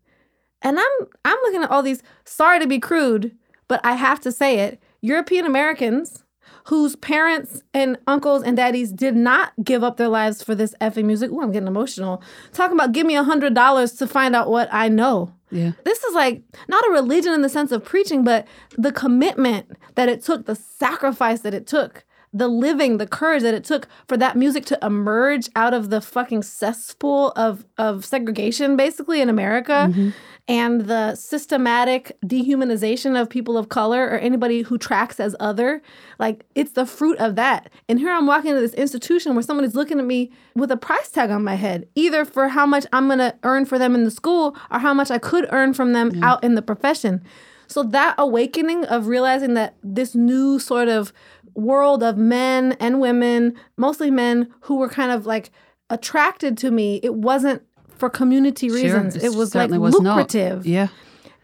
And 0.66 0.78
I'm 0.80 1.08
I'm 1.24 1.38
looking 1.44 1.64
at 1.64 1.72
all 1.72 1.82
these, 1.84 2.04
sorry 2.26 2.60
to 2.60 2.68
be 2.68 2.80
crude, 2.80 3.38
but 3.70 3.80
I 3.86 3.94
have 3.94 4.20
to 4.22 4.32
say 4.32 4.60
it, 4.60 4.82
European 5.02 5.46
Americans 5.46 6.24
whose 6.66 6.96
parents 6.96 7.62
and 7.76 7.96
uncles 8.08 8.42
and 8.42 8.58
daddies 8.58 8.92
did 8.92 9.16
not 9.16 9.54
give 9.64 9.84
up 9.84 9.98
their 9.98 10.08
lives 10.08 10.42
for 10.42 10.56
this 10.56 10.74
effing 10.82 11.06
music. 11.06 11.32
Ooh, 11.32 11.42
I'm 11.42 11.52
getting 11.52 11.68
emotional. 11.68 12.24
Talking 12.54 12.76
about 12.76 12.92
give 12.92 13.06
me 13.06 13.16
a 13.16 13.24
hundred 13.24 13.54
dollars 13.54 13.94
to 13.94 14.08
find 14.08 14.36
out 14.36 14.50
what 14.50 14.68
I 14.72 14.90
know. 14.90 15.32
yeah. 15.52 15.74
This 15.84 16.04
is 16.04 16.16
like 16.16 16.42
not 16.68 16.86
a 16.88 16.92
religion 16.92 17.34
in 17.34 17.42
the 17.44 17.50
sense 17.50 17.72
of 17.72 17.86
preaching, 17.86 18.24
but 18.24 18.48
the 18.78 18.92
commitment 18.92 19.78
that 19.94 20.10
it 20.10 20.24
took, 20.24 20.48
the 20.48 20.56
sacrifice 20.56 21.42
that 21.42 21.54
it 21.54 21.68
took, 21.68 22.04
the 22.36 22.50
living, 22.50 22.98
the 22.98 23.08
courage 23.08 23.44
that 23.44 23.54
it 23.54 23.64
took 23.64 23.88
for 24.10 24.18
that 24.18 24.36
music 24.36 24.66
to 24.66 24.78
emerge 24.82 25.50
out 25.56 25.74
of 25.74 25.90
the 25.90 26.02
fucking 26.02 26.44
cesspool 26.44 27.32
of 27.38 27.66
of 27.78 28.04
segregation, 28.04 28.76
basically 28.76 29.22
in 29.22 29.30
America, 29.30 29.88
mm-hmm. 29.90 30.10
and 30.50 30.82
the 30.82 31.16
systematic 31.16 32.12
dehumanization 32.26 33.20
of 33.20 33.30
people 33.30 33.58
of 33.58 33.70
color 33.70 34.04
or 34.04 34.18
anybody 34.18 34.64
who 34.64 34.78
tracks 34.78 35.18
as 35.18 35.34
other. 35.40 35.82
Like 36.20 36.46
it's 36.56 36.74
the 36.74 36.86
fruit 36.86 37.18
of 37.20 37.36
that. 37.36 37.70
And 37.88 38.00
here 38.00 38.12
I'm 38.12 38.28
walking 38.28 38.52
into 38.52 38.62
this 38.62 38.74
institution 38.74 39.34
where 39.34 39.42
someone 39.42 39.66
is 39.66 39.74
looking 39.74 39.98
at 39.98 40.06
me 40.06 40.30
with 40.56 40.72
a 40.72 40.78
price 40.78 41.10
tag 41.10 41.30
on 41.30 41.42
my 41.42 41.56
head, 41.56 41.88
either 41.96 42.26
for 42.26 42.50
how 42.50 42.66
much 42.66 42.86
I'm 42.92 43.08
gonna 43.08 43.40
earn 43.44 43.66
for 43.66 43.80
them 43.80 43.96
in 43.96 44.04
the 44.04 44.12
school 44.12 44.58
or 44.70 44.80
how 44.80 44.94
much 44.94 45.10
I 45.10 45.20
could 45.20 45.48
earn 45.54 45.74
from 45.74 45.94
them 45.94 46.22
out 46.22 46.44
in 46.44 46.56
the 46.56 46.62
profession. 46.62 47.24
So 47.68 47.84
that 47.84 48.16
awakening 48.18 48.86
of 48.86 49.08
realizing 49.08 49.54
that 49.56 49.76
this 49.84 50.16
new 50.16 50.60
sort 50.60 50.88
of 50.88 51.14
world 51.56 52.04
of 52.04 52.18
men 52.18 52.74
and 52.80 53.00
women, 53.00 53.56
mostly 53.78 54.12
men, 54.12 54.54
who 54.62 54.78
were 54.78 54.90
kind 54.90 55.12
of 55.12 55.26
like 55.26 55.52
attracted 55.90 56.58
to 56.60 56.72
me, 56.72 57.00
it 57.04 57.16
wasn't 57.16 57.64
for 57.98 58.10
community 58.10 58.70
reasons. 58.70 59.16
it 59.16 59.36
was 59.36 59.56
like 59.56 59.72
was 59.72 60.00
not. 60.00 60.18
lucrative. 60.18 60.66
Yeah. 60.66 60.90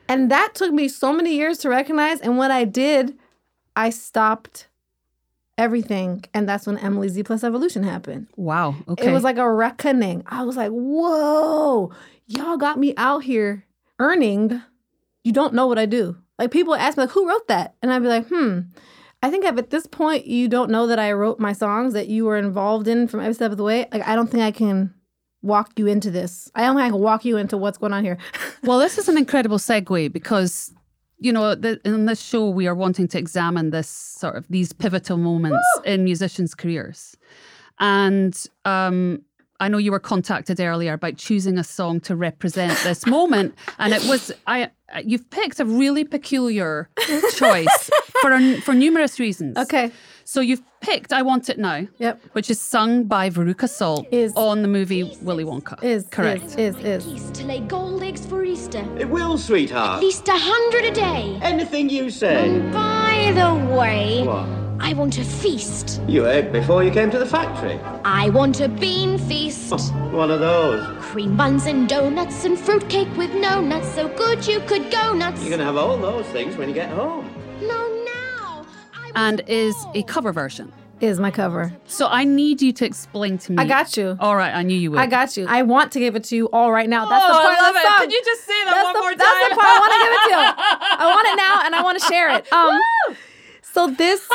And 0.07 0.29
that 0.29 0.53
took 0.55 0.73
me 0.73 0.87
so 0.87 1.13
many 1.13 1.35
years 1.35 1.59
to 1.59 1.69
recognize. 1.69 2.19
And 2.19 2.37
when 2.37 2.51
I 2.51 2.65
did, 2.65 3.17
I 3.75 3.89
stopped 3.89 4.67
everything. 5.57 6.25
And 6.33 6.49
that's 6.49 6.67
when 6.67 6.77
Emily's 6.77 7.13
D 7.13 7.23
plus 7.23 7.43
evolution 7.43 7.83
happened. 7.83 8.27
Wow. 8.35 8.75
Okay. 8.89 9.07
It 9.07 9.13
was 9.13 9.23
like 9.23 9.37
a 9.37 9.51
reckoning. 9.51 10.23
I 10.27 10.43
was 10.43 10.57
like, 10.57 10.71
whoa, 10.71 11.91
y'all 12.27 12.57
got 12.57 12.77
me 12.77 12.93
out 12.97 13.23
here 13.23 13.65
earning, 13.99 14.61
you 15.23 15.31
don't 15.31 15.53
know 15.53 15.67
what 15.67 15.77
I 15.79 15.85
do. 15.85 16.17
Like 16.39 16.51
people 16.51 16.73
ask 16.75 16.97
me, 16.97 17.03
like, 17.03 17.11
who 17.11 17.29
wrote 17.29 17.47
that? 17.47 17.75
And 17.81 17.93
I'd 17.93 18.01
be 18.01 18.07
like, 18.07 18.27
hmm. 18.27 18.61
I 19.23 19.29
think 19.29 19.45
if 19.45 19.57
at 19.57 19.69
this 19.69 19.85
point 19.85 20.25
you 20.25 20.47
don't 20.47 20.71
know 20.71 20.87
that 20.87 20.97
I 20.99 21.11
wrote 21.11 21.39
my 21.39 21.53
songs 21.53 21.93
that 21.93 22.07
you 22.07 22.25
were 22.25 22.37
involved 22.37 22.87
in 22.87 23.07
from 23.07 23.19
every 23.19 23.33
step 23.33 23.51
of 23.51 23.57
the 23.57 23.63
way, 23.63 23.87
like 23.91 24.07
I 24.07 24.15
don't 24.15 24.27
think 24.27 24.43
I 24.43 24.51
can 24.51 24.93
walk 25.43 25.77
you 25.77 25.87
into 25.87 26.09
this. 26.09 26.49
I 26.55 26.61
don't 26.61 26.75
think 26.75 26.85
I 26.85 26.89
can 26.89 26.99
walk 26.99 27.25
you 27.25 27.37
into 27.37 27.57
what's 27.57 27.77
going 27.77 27.93
on 27.93 28.03
here. 28.03 28.17
Well, 28.63 28.77
this 28.77 28.99
is 28.99 29.09
an 29.09 29.17
incredible 29.17 29.57
segue 29.57 30.13
because, 30.13 30.71
you 31.17 31.33
know, 31.33 31.55
the, 31.55 31.81
in 31.83 32.05
this 32.05 32.21
show, 32.21 32.47
we 32.47 32.67
are 32.67 32.75
wanting 32.75 33.07
to 33.07 33.17
examine 33.17 33.71
this 33.71 33.89
sort 33.89 34.35
of 34.35 34.47
these 34.49 34.71
pivotal 34.71 35.17
moments 35.17 35.65
in 35.83 36.03
musicians' 36.03 36.53
careers. 36.53 37.17
And 37.79 38.39
um, 38.65 39.23
I 39.59 39.67
know 39.67 39.79
you 39.79 39.91
were 39.91 39.99
contacted 39.99 40.59
earlier 40.59 40.93
about 40.93 41.17
choosing 41.17 41.57
a 41.57 41.63
song 41.63 42.01
to 42.01 42.15
represent 42.15 42.77
this 42.83 43.07
moment. 43.07 43.55
And 43.79 43.93
it 43.93 44.03
was, 44.05 44.31
I, 44.45 44.69
you've 45.03 45.27
picked 45.31 45.59
a 45.59 45.65
really 45.65 46.03
peculiar 46.03 46.87
choice 47.35 47.89
for, 48.21 48.61
for 48.61 48.73
numerous 48.73 49.19
reasons. 49.19 49.57
okay. 49.57 49.91
So 50.23 50.39
you've 50.39 50.61
picked 50.81 51.11
I 51.11 51.23
Want 51.23 51.49
It 51.49 51.59
Now, 51.59 51.87
Yep. 51.97 52.21
which 52.33 52.49
is 52.49 52.61
sung 52.61 53.03
by 53.03 53.29
Veruca 53.29 53.67
Salt 53.67 54.05
Is- 54.11 54.33
on 54.35 54.61
the 54.61 54.67
movie 54.67 55.17
Willy 55.21 55.43
Wonka. 55.43 55.83
Is 55.83 56.05
correct. 56.09 56.57
Is 56.57 56.77
is, 56.77 57.05
is. 57.05 57.31
To 57.31 57.45
lay 57.45 57.59
gold 57.61 58.01
eggs 58.03 58.25
for 58.25 58.43
Easter. 58.45 58.85
It 58.97 59.09
will, 59.09 59.37
sweetheart. 59.37 59.97
At 59.97 60.01
least 60.03 60.27
a 60.29 60.37
hundred 60.37 60.85
a 60.85 60.91
day. 60.91 61.37
Anything 61.41 61.89
you 61.89 62.09
say. 62.09 62.47
And 62.49 62.71
by 62.71 63.33
the 63.35 63.75
way, 63.75 64.23
What? 64.23 64.47
I 64.79 64.93
want 64.93 65.17
a 65.17 65.23
feast. 65.23 66.01
You 66.07 66.27
ate 66.27 66.51
before 66.51 66.83
you 66.83 66.91
came 66.91 67.11
to 67.11 67.19
the 67.19 67.25
factory. 67.25 67.77
I 68.05 68.29
want 68.29 68.61
a 68.61 68.69
bean 68.69 69.17
feast. 69.17 69.73
Oh, 69.73 69.77
one 70.11 70.31
of 70.31 70.39
those. 70.39 70.81
Cream 71.03 71.35
buns 71.35 71.65
and 71.65 71.89
donuts 71.89 72.45
and 72.45 72.57
fruitcake 72.57 73.09
with 73.17 73.33
no 73.35 73.59
nuts. 73.61 73.89
So 73.93 74.07
good 74.07 74.47
you 74.47 74.59
could 74.61 74.89
go 74.91 75.13
nuts. 75.13 75.41
You're 75.41 75.51
gonna 75.51 75.65
have 75.65 75.77
all 75.77 75.97
those 75.97 76.25
things 76.27 76.55
when 76.57 76.67
you 76.69 76.73
get 76.75 76.89
home. 76.89 77.29
No, 77.61 77.67
now. 77.67 77.75
I 77.75 77.77
want 77.77 77.90
And 79.15 79.41
is 79.47 79.75
a 79.93 80.03
cover 80.03 80.31
version. 80.31 80.71
Is 80.99 81.19
my 81.19 81.31
cover. 81.31 81.73
So 81.87 82.07
I 82.07 82.23
need 82.25 82.61
you 82.61 82.71
to 82.73 82.85
explain 82.85 83.39
to 83.39 83.53
me. 83.53 83.57
I 83.57 83.65
got 83.65 83.97
you. 83.97 84.15
All 84.19 84.35
right, 84.35 84.53
I 84.53 84.61
knew 84.61 84.77
you 84.77 84.91
would. 84.91 84.99
I 84.99 85.07
got 85.07 85.35
you. 85.35 85.47
I 85.49 85.63
want 85.63 85.91
to 85.93 85.99
give 85.99 86.15
it 86.15 86.23
to 86.25 86.35
you 86.35 86.45
all 86.53 86.71
right 86.71 86.87
now. 86.87 87.09
That's 87.09 87.25
the 87.25 87.33
Oh, 87.33 87.39
I 87.39 87.41
part 87.41 87.57
love 87.57 87.69
of 87.69 87.73
the 87.73 87.79
it. 87.79 87.85
song. 87.87 87.97
Could 88.01 88.11
you 88.11 88.21
just 88.23 88.41
say 88.45 88.63
that 88.65 88.71
that's 88.71 88.83
one 88.85 88.93
the, 88.93 88.99
more 88.99 89.15
That's 89.15 89.49
the 89.49 89.55
part 89.55 89.67
I 89.67 89.79
want 89.79 89.93
to 89.93 89.99
give 90.03 90.13
it 90.13 90.21
to 90.21 90.29
you. 90.29 90.97
I 90.99 91.15
want 91.15 91.27
it 91.27 91.35
now 91.37 91.65
and 91.65 91.73
I 91.75 91.81
want 91.81 91.99
to 91.99 92.05
share 92.05 92.35
it. 92.37 92.47
Um, 92.53 92.79
so 93.63 93.87
this, 93.87 94.27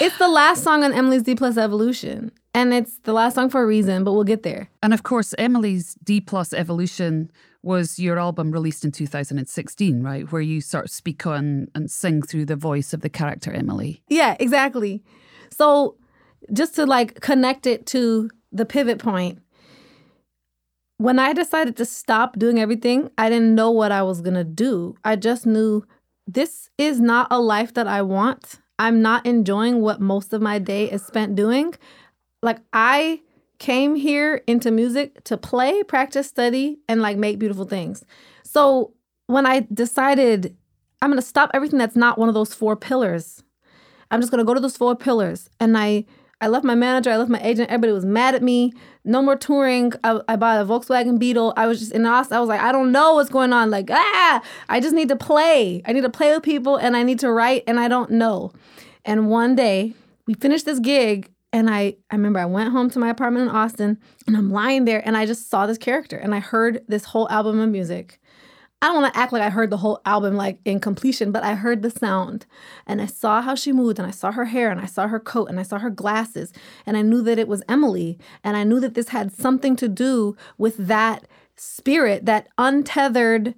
it's 0.00 0.16
the 0.18 0.28
last 0.28 0.62
song 0.62 0.84
on 0.84 0.92
Emily's 0.92 1.22
D 1.22 1.34
plus 1.34 1.56
Evolution. 1.56 2.30
And 2.54 2.72
it's 2.72 2.98
the 3.04 3.12
last 3.12 3.34
song 3.34 3.48
for 3.50 3.62
a 3.62 3.66
reason, 3.66 4.04
but 4.04 4.12
we'll 4.12 4.24
get 4.24 4.42
there. 4.44 4.68
And 4.82 4.94
of 4.94 5.02
course, 5.02 5.34
Emily's 5.38 5.94
D 6.04 6.20
plus 6.20 6.52
Evolution 6.52 7.30
was 7.66 7.98
your 7.98 8.18
album 8.18 8.52
released 8.52 8.84
in 8.84 8.92
2016, 8.92 10.02
right? 10.02 10.30
Where 10.30 10.40
you 10.40 10.60
sort 10.60 10.84
of 10.84 10.90
speak 10.90 11.26
on 11.26 11.66
and 11.74 11.90
sing 11.90 12.22
through 12.22 12.46
the 12.46 12.54
voice 12.54 12.94
of 12.94 13.00
the 13.00 13.08
character 13.08 13.52
Emily. 13.52 14.02
Yeah, 14.08 14.36
exactly. 14.38 15.02
So 15.50 15.96
just 16.52 16.76
to 16.76 16.86
like 16.86 17.20
connect 17.20 17.66
it 17.66 17.84
to 17.86 18.30
the 18.52 18.64
pivot 18.64 18.98
point, 19.00 19.42
when 20.98 21.18
I 21.18 21.32
decided 21.32 21.76
to 21.78 21.84
stop 21.84 22.38
doing 22.38 22.60
everything, 22.60 23.10
I 23.18 23.28
didn't 23.28 23.56
know 23.56 23.72
what 23.72 23.90
I 23.90 24.02
was 24.02 24.20
going 24.20 24.34
to 24.34 24.44
do. 24.44 24.94
I 25.04 25.16
just 25.16 25.44
knew 25.44 25.84
this 26.26 26.70
is 26.78 27.00
not 27.00 27.26
a 27.32 27.40
life 27.40 27.74
that 27.74 27.88
I 27.88 28.00
want. 28.00 28.60
I'm 28.78 29.02
not 29.02 29.26
enjoying 29.26 29.80
what 29.80 30.00
most 30.00 30.32
of 30.32 30.40
my 30.40 30.60
day 30.60 30.88
is 30.88 31.04
spent 31.04 31.34
doing. 31.34 31.74
Like 32.42 32.60
I 32.72 33.22
came 33.58 33.94
here 33.94 34.42
into 34.46 34.70
music 34.70 35.24
to 35.24 35.36
play, 35.36 35.82
practice, 35.82 36.26
study, 36.26 36.78
and 36.88 37.00
like 37.00 37.16
make 37.16 37.38
beautiful 37.38 37.64
things. 37.64 38.04
So 38.42 38.92
when 39.26 39.46
I 39.46 39.66
decided 39.72 40.56
I'm 41.02 41.14
to 41.14 41.22
stop 41.22 41.50
everything 41.52 41.78
that's 41.78 41.96
not 41.96 42.18
one 42.18 42.28
of 42.28 42.34
those 42.34 42.54
four 42.54 42.76
pillars, 42.76 43.42
I'm 44.10 44.20
just 44.20 44.32
to 44.32 44.44
go 44.44 44.54
to 44.54 44.60
those 44.60 44.76
four 44.76 44.94
pillars. 44.96 45.48
And 45.60 45.76
I 45.76 46.04
I 46.40 46.48
left 46.48 46.66
my 46.66 46.74
manager, 46.74 47.10
I 47.10 47.16
left 47.16 47.30
my 47.30 47.40
agent. 47.40 47.70
Everybody 47.70 47.94
was 47.94 48.04
mad 48.04 48.34
at 48.34 48.42
me. 48.42 48.72
No 49.04 49.22
more 49.22 49.36
touring. 49.36 49.94
I, 50.04 50.20
I 50.28 50.36
bought 50.36 50.60
a 50.60 50.66
Volkswagen 50.66 51.18
Beetle. 51.18 51.54
I 51.56 51.66
was 51.66 51.78
just 51.78 51.92
in 51.92 52.04
Austin. 52.04 52.36
I 52.36 52.40
was 52.40 52.48
like, 52.48 52.60
I 52.60 52.72
don't 52.72 52.92
know 52.92 53.14
what's 53.14 53.30
going 53.30 53.54
on. 53.54 53.70
Like, 53.70 53.88
ah, 53.90 54.42
I 54.68 54.80
just 54.80 54.94
need 54.94 55.08
to 55.08 55.16
play. 55.16 55.80
I 55.86 55.92
need 55.92 56.02
to 56.02 56.10
play 56.10 56.34
with 56.34 56.42
people 56.42 56.76
and 56.76 56.94
I 56.94 57.04
need 57.04 57.20
to 57.20 57.30
write 57.30 57.64
and 57.66 57.80
I 57.80 57.88
don't 57.88 58.10
know. 58.10 58.52
And 59.04 59.30
one 59.30 59.54
day 59.54 59.94
we 60.26 60.34
finished 60.34 60.66
this 60.66 60.78
gig 60.78 61.30
and 61.52 61.70
I, 61.70 61.96
I 62.10 62.16
remember 62.16 62.38
I 62.38 62.46
went 62.46 62.72
home 62.72 62.90
to 62.90 62.98
my 62.98 63.08
apartment 63.08 63.48
in 63.48 63.54
Austin 63.54 63.98
and 64.26 64.36
I'm 64.36 64.50
lying 64.50 64.84
there 64.84 65.02
and 65.06 65.16
I 65.16 65.26
just 65.26 65.48
saw 65.48 65.66
this 65.66 65.78
character 65.78 66.16
and 66.16 66.34
I 66.34 66.40
heard 66.40 66.82
this 66.88 67.04
whole 67.04 67.28
album 67.30 67.60
of 67.60 67.70
music. 67.70 68.20
I 68.82 68.88
don't 68.88 69.00
want 69.00 69.14
to 69.14 69.18
act 69.18 69.32
like 69.32 69.42
I 69.42 69.48
heard 69.48 69.70
the 69.70 69.78
whole 69.78 70.00
album 70.04 70.36
like 70.36 70.58
in 70.66 70.80
completion, 70.80 71.32
but 71.32 71.42
I 71.42 71.54
heard 71.54 71.80
the 71.80 71.90
sound 71.90 72.44
and 72.86 73.00
I 73.00 73.06
saw 73.06 73.40
how 73.40 73.54
she 73.54 73.72
moved 73.72 73.98
and 73.98 74.06
I 74.06 74.10
saw 74.10 74.32
her 74.32 74.44
hair 74.44 74.70
and 74.70 74.80
I 74.80 74.86
saw 74.86 75.08
her 75.08 75.18
coat 75.18 75.48
and 75.48 75.58
I 75.58 75.62
saw 75.62 75.78
her 75.78 75.88
glasses 75.88 76.52
and 76.84 76.96
I 76.96 77.02
knew 77.02 77.22
that 77.22 77.38
it 77.38 77.48
was 77.48 77.62
Emily 77.68 78.18
and 78.44 78.56
I 78.56 78.64
knew 78.64 78.78
that 78.80 78.94
this 78.94 79.08
had 79.08 79.32
something 79.32 79.76
to 79.76 79.88
do 79.88 80.36
with 80.58 80.76
that 80.76 81.26
spirit, 81.56 82.26
that 82.26 82.48
untethered, 82.58 83.54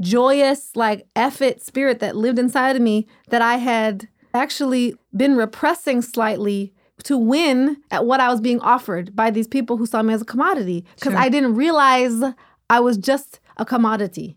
joyous, 0.00 0.76
like 0.76 1.08
effort 1.16 1.60
spirit 1.60 1.98
that 1.98 2.16
lived 2.16 2.38
inside 2.38 2.76
of 2.76 2.82
me 2.82 3.08
that 3.30 3.42
I 3.42 3.56
had 3.56 4.08
actually 4.32 4.94
been 5.14 5.36
repressing 5.36 6.02
slightly 6.02 6.72
to 7.04 7.16
win 7.18 7.76
at 7.90 8.06
what 8.06 8.20
I 8.20 8.28
was 8.28 8.40
being 8.40 8.60
offered 8.60 9.14
by 9.16 9.30
these 9.30 9.48
people 9.48 9.76
who 9.76 9.86
saw 9.86 10.02
me 10.02 10.14
as 10.14 10.22
a 10.22 10.24
commodity 10.24 10.84
because 10.96 11.12
Sure. 11.12 11.20
I 11.20 11.28
didn't 11.28 11.54
realize 11.56 12.22
I 12.70 12.80
was 12.80 12.96
just 12.96 13.40
a 13.56 13.64
commodity. 13.64 14.36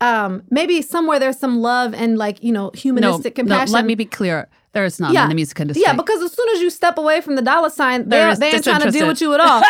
Um, 0.00 0.42
maybe 0.50 0.82
somewhere 0.82 1.18
there's 1.18 1.38
some 1.38 1.60
love 1.60 1.94
and 1.94 2.18
like 2.18 2.42
you 2.42 2.52
know 2.52 2.64
No, 2.66 2.70
humanistic 2.74 3.36
no, 3.36 3.42
compassion. 3.42 3.72
let 3.74 3.84
me 3.84 3.94
be 3.94 4.04
clear. 4.06 4.48
There 4.72 4.84
is 4.86 4.98
none 4.98 5.14
in 5.14 5.28
the 5.28 5.34
music 5.34 5.60
industry. 5.60 5.82
Yeah, 5.86 5.92
because 5.92 6.22
as 6.22 6.32
soon 6.32 6.48
as 6.54 6.60
you 6.62 6.70
step 6.70 6.96
away 6.98 7.20
from 7.20 7.36
the 7.36 7.42
dollar 7.42 7.68
sign, 7.70 8.08
There 8.08 8.24
they 8.26 8.32
is 8.32 8.38
they 8.38 8.50
ain't 8.52 8.64
trying 8.64 8.80
to 8.80 8.90
deal 8.90 9.06
with 9.06 9.20
you 9.20 9.34
at 9.34 9.40
all. 9.40 9.62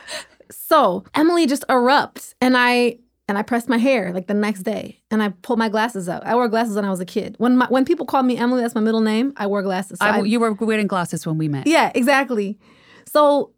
so 0.50 1.04
Emily 1.14 1.46
just 1.46 1.64
erupts, 1.68 2.34
and 2.40 2.56
I 2.56 2.98
and 3.28 3.36
I 3.36 3.42
pressed 3.42 3.68
my 3.68 3.78
hair 3.78 4.12
like 4.12 4.26
the 4.26 4.34
next 4.34 4.62
day, 4.62 5.00
and 5.10 5.22
I 5.22 5.30
pulled 5.30 5.58
my 5.58 5.68
glasses 5.68 6.08
out. 6.08 6.24
I 6.26 6.34
wore 6.34 6.48
glasses 6.48 6.76
when 6.76 6.84
I 6.84 6.90
was 6.90 7.00
a 7.00 7.04
kid. 7.04 7.34
When 7.38 7.56
my, 7.56 7.66
when 7.66 7.84
people 7.84 8.06
called 8.06 8.26
me 8.26 8.36
Emily, 8.36 8.62
that's 8.62 8.74
my 8.74 8.80
middle 8.80 9.00
name. 9.00 9.32
I 9.36 9.46
wore 9.46 9.62
glasses. 9.62 9.98
So 9.98 10.06
I, 10.06 10.18
I- 10.18 10.22
you 10.22 10.38
were 10.40 10.52
wearing 10.52 10.86
glasses 10.86 11.26
when 11.26 11.38
we 11.38 11.48
met. 11.48 11.66
yeah, 11.66 11.90
exactly. 11.94 12.58
So 13.06 13.52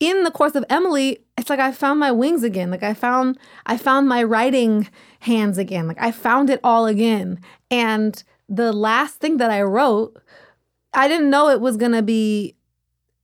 in 0.00 0.24
the 0.24 0.30
course 0.30 0.54
of 0.54 0.64
Emily, 0.68 1.20
it's 1.38 1.48
like 1.48 1.60
I 1.60 1.72
found 1.72 1.98
my 2.00 2.12
wings 2.12 2.42
again. 2.42 2.70
Like 2.70 2.82
I 2.82 2.92
found 2.92 3.38
I 3.64 3.76
found 3.78 4.08
my 4.08 4.22
writing 4.22 4.88
hands 5.20 5.56
again. 5.56 5.86
Like 5.88 5.96
I 6.00 6.10
found 6.10 6.50
it 6.50 6.60
all 6.62 6.84
again. 6.86 7.40
And 7.70 8.22
the 8.48 8.72
last 8.72 9.16
thing 9.16 9.38
that 9.38 9.50
I 9.50 9.62
wrote, 9.62 10.20
I 10.92 11.08
didn't 11.08 11.30
know 11.30 11.48
it 11.48 11.60
was 11.62 11.76
gonna 11.78 12.02
be 12.02 12.55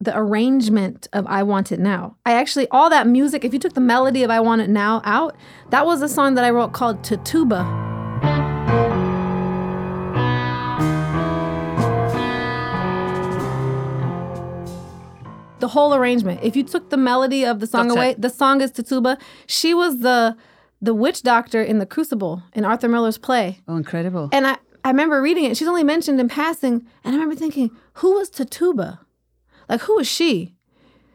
the 0.02 0.16
arrangement 0.18 1.06
of 1.12 1.26
I 1.26 1.42
Want 1.44 1.70
It 1.70 1.78
Now. 1.78 2.16
I 2.26 2.32
actually 2.32 2.66
all 2.70 2.90
that 2.90 3.06
music, 3.06 3.44
if 3.44 3.52
you 3.52 3.58
took 3.58 3.74
the 3.74 3.80
melody 3.80 4.24
of 4.24 4.30
I 4.30 4.40
Want 4.40 4.60
It 4.60 4.68
Now 4.68 5.00
out, 5.04 5.36
that 5.70 5.86
was 5.86 6.02
a 6.02 6.08
song 6.08 6.34
that 6.34 6.44
I 6.44 6.50
wrote 6.50 6.72
called 6.72 7.04
Tituba. 7.04 7.90
the 15.60 15.68
whole 15.68 15.94
arrangement. 15.94 16.40
If 16.42 16.56
you 16.56 16.64
took 16.64 16.90
the 16.90 16.96
melody 16.96 17.46
of 17.46 17.60
the 17.60 17.68
song 17.68 17.86
That's 17.86 17.96
away, 17.96 18.10
it. 18.10 18.20
the 18.20 18.30
song 18.30 18.60
is 18.60 18.72
Tituba. 18.72 19.16
She 19.46 19.72
was 19.72 20.00
the 20.00 20.36
the 20.80 20.92
witch 20.92 21.22
doctor 21.22 21.62
in 21.62 21.78
the 21.78 21.86
Crucible 21.86 22.42
in 22.52 22.64
Arthur 22.64 22.88
Miller's 22.88 23.16
play. 23.16 23.60
Oh, 23.68 23.76
incredible. 23.76 24.28
And 24.32 24.48
I, 24.48 24.56
I 24.84 24.88
remember 24.88 25.22
reading 25.22 25.44
it. 25.44 25.56
She's 25.56 25.68
only 25.68 25.84
mentioned 25.84 26.18
in 26.18 26.28
passing. 26.28 26.84
And 27.04 27.12
I 27.14 27.18
remember 27.18 27.36
thinking, 27.36 27.70
who 27.94 28.14
was 28.14 28.28
Tituba? 28.28 28.98
Like, 29.68 29.82
who 29.82 29.98
is 29.98 30.08
she? 30.08 30.54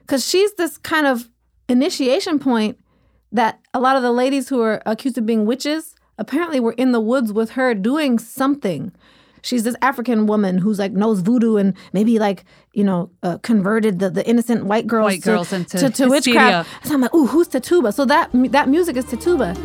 Because 0.02 0.28
she's 0.28 0.54
this 0.56 0.78
kind 0.78 1.06
of 1.06 1.30
initiation 1.70 2.40
point 2.40 2.78
that 3.32 3.60
a 3.74 3.80
lot 3.80 3.96
of 3.96 4.04
the 4.04 4.12
ladies 4.12 4.50
who 4.50 4.62
are 4.62 4.82
accused 4.86 5.18
of 5.18 5.26
being 5.26 5.46
witches 5.46 5.96
apparently 6.18 6.60
were 6.60 6.74
in 6.74 6.92
the 6.92 7.00
woods 7.02 7.34
with 7.34 7.52
her 7.52 7.74
doing 7.74 8.18
something. 8.20 8.92
She's 9.44 9.64
this 9.64 9.76
African 9.82 10.28
woman 10.28 10.58
who's 10.58 10.80
like 10.80 10.92
knows 10.92 11.22
voodoo 11.22 11.58
and 11.58 11.76
maybe 11.94 12.20
like 12.20 12.44
you 12.74 12.84
know 12.84 13.12
uh, 13.24 13.38
converted 13.40 14.00
the, 14.00 14.10
the 14.10 14.28
innocent 14.28 14.66
white 14.66 14.88
girls 14.88 15.06
White 15.06 15.24
to, 15.24 15.30
girls 15.30 15.54
into 15.54 15.78
to, 15.78 15.90
to 15.90 16.10
witchcraft. 16.10 16.70
So 16.86 16.96
I'm 16.96 17.02
like, 17.02 17.14
ooh, 17.14 17.28
who's 17.28 17.48
Tituba? 17.48 17.92
So 17.92 18.04
that 18.06 18.30
that 18.52 18.68
music 18.68 18.98
is 18.98 19.06
Tituba. 19.06 19.56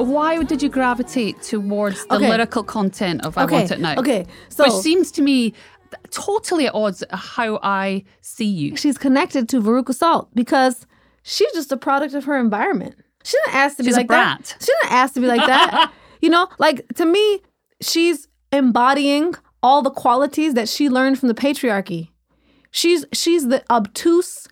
But 0.00 0.06
why 0.06 0.42
did 0.44 0.62
you 0.62 0.70
gravitate 0.70 1.42
towards 1.42 2.06
the 2.06 2.14
Okay. 2.14 2.30
lyrical 2.30 2.62
content 2.64 3.22
of 3.22 3.36
I 3.36 3.42
Okay, 3.44 3.54
Want 3.54 3.70
It 3.70 3.80
Now? 3.80 3.96
okay, 3.98 4.24
so- 4.48 4.64
Which 4.64 4.72
seems 4.82 5.10
to 5.12 5.20
me 5.20 5.52
totally 6.10 6.66
at 6.68 6.74
odds 6.74 7.04
how 7.10 7.60
I 7.62 8.04
see 8.22 8.46
you. 8.46 8.76
she's 8.76 8.96
connected 8.96 9.46
to 9.50 9.60
Veruca 9.60 9.94
Salt 9.94 10.28
because 10.34 10.86
she's 11.22 11.52
just 11.52 11.70
a 11.70 11.76
product 11.76 12.14
of 12.14 12.24
her 12.24 12.38
environment. 12.38 12.94
She 13.24 13.36
didn't 13.44 13.56
ask 13.56 13.76
to 13.76 13.84
She's 13.84 13.92
a 13.92 13.98
be 13.98 14.00
like 14.04 14.08
that. 14.08 14.38
brat. 14.38 14.56
She 14.58 14.72
didn't 14.80 14.92
ask 14.96 15.12
to 15.12 15.20
be 15.20 15.26
like 15.26 15.44
that. 15.46 15.92
you 16.22 16.30
know, 16.30 16.48
like 16.58 16.86
to 16.94 17.04
me, 17.04 17.42
she's 17.82 18.26
embodying 18.52 19.34
all 19.62 19.82
the 19.82 19.90
qualities 19.90 20.54
that 20.54 20.66
she 20.66 20.88
learned 20.88 21.18
from 21.18 21.28
the 21.28 21.34
patriarchy. 21.34 22.08
She's 22.70 23.04
she's 23.12 23.48
the 23.48 23.62
obtuse 23.70 24.48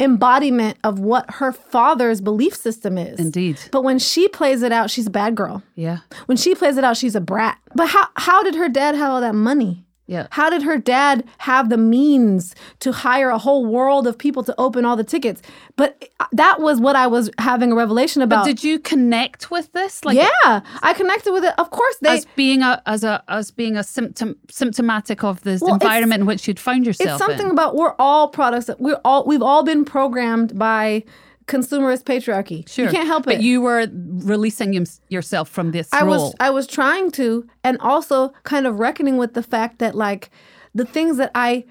embodiment 0.00 0.78
of 0.82 0.98
what 0.98 1.30
her 1.34 1.52
father's 1.52 2.20
belief 2.20 2.54
system 2.54 2.98
is. 2.98 3.20
Indeed. 3.20 3.60
But 3.70 3.84
when 3.84 3.98
she 3.98 4.28
plays 4.28 4.62
it 4.62 4.72
out, 4.72 4.90
she's 4.90 5.06
a 5.06 5.10
bad 5.10 5.36
girl. 5.36 5.62
Yeah. 5.74 5.98
When 6.26 6.36
she 6.36 6.54
plays 6.54 6.76
it 6.76 6.84
out, 6.84 6.96
she's 6.96 7.14
a 7.14 7.20
brat. 7.20 7.58
But 7.74 7.88
how 7.88 8.08
how 8.16 8.42
did 8.42 8.54
her 8.54 8.68
dad 8.68 8.94
have 8.94 9.10
all 9.10 9.20
that 9.20 9.34
money? 9.34 9.84
Yeah. 10.10 10.26
How 10.30 10.50
did 10.50 10.62
her 10.62 10.76
dad 10.76 11.22
have 11.38 11.68
the 11.68 11.76
means 11.76 12.56
to 12.80 12.90
hire 12.90 13.30
a 13.30 13.38
whole 13.38 13.64
world 13.64 14.08
of 14.08 14.18
people 14.18 14.42
to 14.42 14.54
open 14.58 14.84
all 14.84 14.96
the 14.96 15.04
tickets? 15.04 15.40
But 15.76 16.10
uh, 16.18 16.26
that 16.32 16.60
was 16.60 16.80
what 16.80 16.96
I 16.96 17.06
was 17.06 17.30
having 17.38 17.70
a 17.70 17.76
revelation 17.76 18.20
about. 18.20 18.40
But 18.40 18.46
did 18.46 18.64
you 18.64 18.80
connect 18.80 19.52
with 19.52 19.72
this? 19.72 20.04
Like 20.04 20.16
yeah, 20.16 20.62
I 20.82 20.94
connected 20.94 21.32
with 21.32 21.44
it. 21.44 21.54
Of 21.58 21.70
course, 21.70 21.96
they. 22.02 22.16
as 22.16 22.26
being 22.34 22.60
a 22.62 22.82
as 22.86 23.04
a 23.04 23.22
as 23.28 23.52
being 23.52 23.76
a 23.76 23.84
symptom 23.84 24.36
symptomatic 24.50 25.22
of 25.22 25.42
the 25.42 25.60
Well, 25.62 25.74
environment 25.74 26.22
in 26.22 26.26
which 26.26 26.48
you'd 26.48 26.58
found 26.58 26.86
yourself. 26.86 27.10
it's 27.10 27.18
something 27.24 27.46
in. 27.46 27.52
about 27.52 27.76
we're 27.76 27.94
all 28.00 28.26
products. 28.26 28.66
That 28.66 28.80
we're 28.80 29.00
all 29.04 29.24
we've 29.24 29.42
all 29.42 29.62
been 29.62 29.84
programmed 29.84 30.58
by 30.58 31.04
consumerist 31.50 32.04
patriarchy. 32.04 32.68
Sure. 32.68 32.86
you 32.86 32.90
can't 32.90 33.06
help 33.06 33.24
it. 33.24 33.26
But 33.26 33.42
you 33.42 33.60
were 33.60 33.86
releasing 33.92 34.86
yourself 35.08 35.48
from 35.48 35.72
this 35.72 35.88
I 35.92 36.02
role. 36.02 36.10
was 36.10 36.34
I 36.40 36.50
was 36.50 36.66
trying 36.66 37.10
to, 37.12 37.46
and 37.64 37.78
also 37.80 38.32
kind 38.44 38.66
of 38.66 38.78
reckoning 38.78 39.16
with 39.16 39.34
the 39.34 39.42
fact 39.42 39.78
that 39.80 39.94
like 39.94 40.30
the 40.74 40.84
things 40.84 41.16
that 41.16 41.30
I 41.34 41.64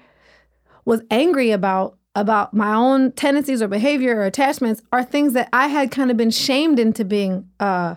was 0.84 1.02
angry 1.10 1.50
about 1.50 1.96
about 2.14 2.52
my 2.52 2.74
own 2.74 3.12
tendencies 3.12 3.62
or 3.62 3.68
behavior 3.68 4.16
or 4.16 4.24
attachments 4.24 4.82
are 4.92 5.04
things 5.04 5.32
that 5.32 5.48
I 5.52 5.68
had 5.68 5.90
kind 5.90 6.10
of 6.10 6.16
been 6.16 6.30
shamed 6.30 6.78
into 6.78 7.04
being 7.04 7.48
uh 7.60 7.94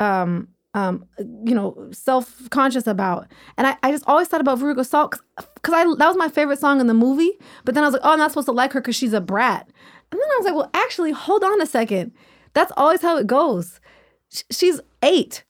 um 0.00 0.48
um 0.74 1.06
you 1.18 1.54
know 1.54 1.90
self 1.92 2.48
conscious 2.48 2.86
about 2.86 3.26
and 3.58 3.66
I, 3.66 3.76
I 3.82 3.92
just 3.92 4.04
always 4.06 4.28
thought 4.28 4.40
about 4.40 4.58
Veruca 4.58 4.86
Salt 4.86 5.20
because 5.36 5.74
I 5.74 5.84
that 5.84 6.08
was 6.08 6.16
my 6.16 6.30
favorite 6.30 6.60
song 6.60 6.80
in 6.80 6.86
the 6.86 6.94
movie 6.94 7.32
but 7.66 7.74
then 7.74 7.84
I 7.84 7.86
was 7.86 7.92
like 7.92 8.02
oh 8.04 8.12
I'm 8.12 8.18
not 8.18 8.30
supposed 8.30 8.46
to 8.46 8.52
like 8.52 8.72
her 8.72 8.80
because 8.80 8.96
she's 8.96 9.12
a 9.12 9.20
brat 9.20 9.68
and 10.12 10.20
then 10.20 10.28
I 10.30 10.36
was 10.38 10.44
like 10.46 10.54
well 10.54 10.70
actually 10.74 11.10
hold 11.12 11.42
on 11.42 11.60
a 11.60 11.66
second 11.66 12.12
that's 12.54 12.72
always 12.76 13.02
how 13.02 13.16
it 13.16 13.26
goes 13.26 13.80
she's 14.50 14.80
eight 15.02 15.42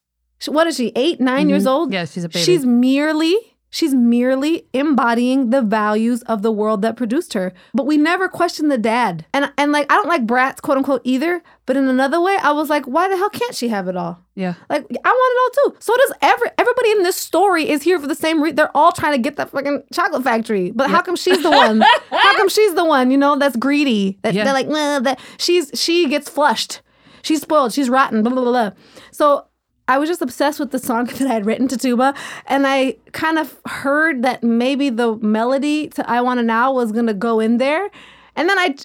what 0.47 0.67
is 0.67 0.77
she 0.77 0.91
eight 0.97 1.21
9 1.21 1.49
years 1.49 1.67
old 1.67 1.89
Mm-hmm. 1.89 1.95
Yeah, 1.95 2.05
she's 2.07 2.25
a 2.25 2.29
baby. 2.29 2.45
she's 2.45 2.65
merely 2.67 3.37
she's 3.73 3.93
merely 3.93 4.69
embodying 4.73 5.51
the 5.51 5.63
values 5.63 6.23
of 6.23 6.43
the 6.43 6.53
world 6.53 6.83
that 6.83 6.97
produced 6.97 7.33
her 7.33 7.53
but 7.75 7.87
we 7.87 7.97
never 7.97 8.29
question 8.29 8.69
the 8.69 8.79
dad 8.79 9.27
and 9.35 9.53
and 9.59 9.73
like 9.73 9.91
i 9.91 9.97
don't 9.97 10.09
like 10.09 10.25
brats 10.25 10.61
quote 10.61 10.77
unquote 10.77 11.01
either 11.03 11.43
but 11.67 11.77
in 11.77 11.89
another 11.89 12.21
way 12.21 12.37
i 12.43 12.53
was 12.53 12.71
like 12.71 12.85
why 12.85 13.09
the 13.09 13.17
hell 13.17 13.31
can't 13.31 13.57
she 13.57 13.69
have 13.69 13.89
it 13.89 13.97
all 13.97 14.23
yeah. 14.35 14.55
like 14.71 14.87
I 15.05 15.11
want 15.11 15.55
it 15.55 15.65
all 15.67 15.71
too. 15.71 15.77
So 15.81 15.95
does 15.95 16.13
every 16.23 16.49
everybody 16.57 16.91
in 16.93 17.03
this 17.03 17.17
story 17.17 17.69
is 17.69 17.83
here 17.83 17.99
for 18.01 18.07
the 18.07 18.15
same 18.15 18.43
reason. 18.43 18.57
They're 18.57 18.75
all 18.75 18.91
trying 18.91 19.13
to 19.13 19.19
get 19.19 19.37
that 19.37 19.51
fucking 19.51 19.83
chocolate 19.93 20.25
factory. 20.25 20.71
But 20.71 20.89
how 20.89 21.03
come 21.03 21.17
she's 21.17 21.43
the 21.43 21.51
one? 21.51 21.81
how 22.11 22.37
come 22.37 22.49
she's 22.49 22.75
the 22.75 22.85
one? 22.85 23.11
You 23.11 23.19
know 23.19 23.37
that's 23.39 23.57
greedy. 23.57 24.19
That 24.23 24.33
Yeah. 24.33 24.45
they're 24.45 24.55
like 24.55 24.69
nah, 24.69 25.01
that 25.01 25.21
she's 25.37 25.71
she 25.75 26.09
gets 26.09 26.31
flushed. 26.31 26.81
She's 27.23 27.43
spoiled. 27.43 27.75
She's 27.75 27.91
rotten. 27.91 28.23
Blah 28.23 28.33
blah 28.33 28.43
blah. 28.43 28.53
blah. 28.53 28.71
So 29.11 29.47
I 29.89 29.99
was 29.99 30.09
just 30.09 30.23
obsessed 30.23 30.61
with 30.61 30.71
the 30.71 30.79
song 30.79 31.05
that 31.19 31.23
I 31.23 31.33
had 31.33 31.47
written 31.47 31.69
Tituba, 31.69 32.15
and 32.47 32.67
I 32.67 32.97
kind 33.13 33.39
of 33.39 33.59
heard 33.67 34.23
that 34.23 34.43
maybe 34.43 34.91
the 34.91 35.17
melody 35.17 35.89
to 35.89 36.09
"I 36.09 36.21
Want 36.21 36.41
It 36.41 36.45
Now" 36.45 36.73
was 36.73 36.93
gonna 36.93 37.15
go 37.15 37.41
in 37.41 37.59
there, 37.59 37.91
and 38.37 38.49
then 38.49 38.59
I 38.59 38.77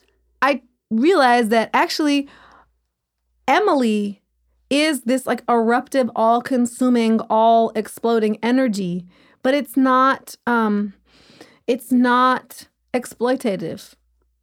I 0.41 0.61
realized 0.89 1.49
that 1.49 1.69
actually 1.73 2.27
Emily 3.47 4.21
is 4.69 5.01
this 5.03 5.25
like 5.25 5.43
eruptive, 5.47 6.09
all 6.15 6.41
consuming, 6.41 7.19
all 7.29 7.71
exploding 7.75 8.37
energy, 8.43 9.05
but 9.41 9.53
it's 9.53 9.77
not 9.77 10.35
um 10.45 10.93
it's 11.67 11.91
not 11.91 12.67
exploitative. 12.93 13.93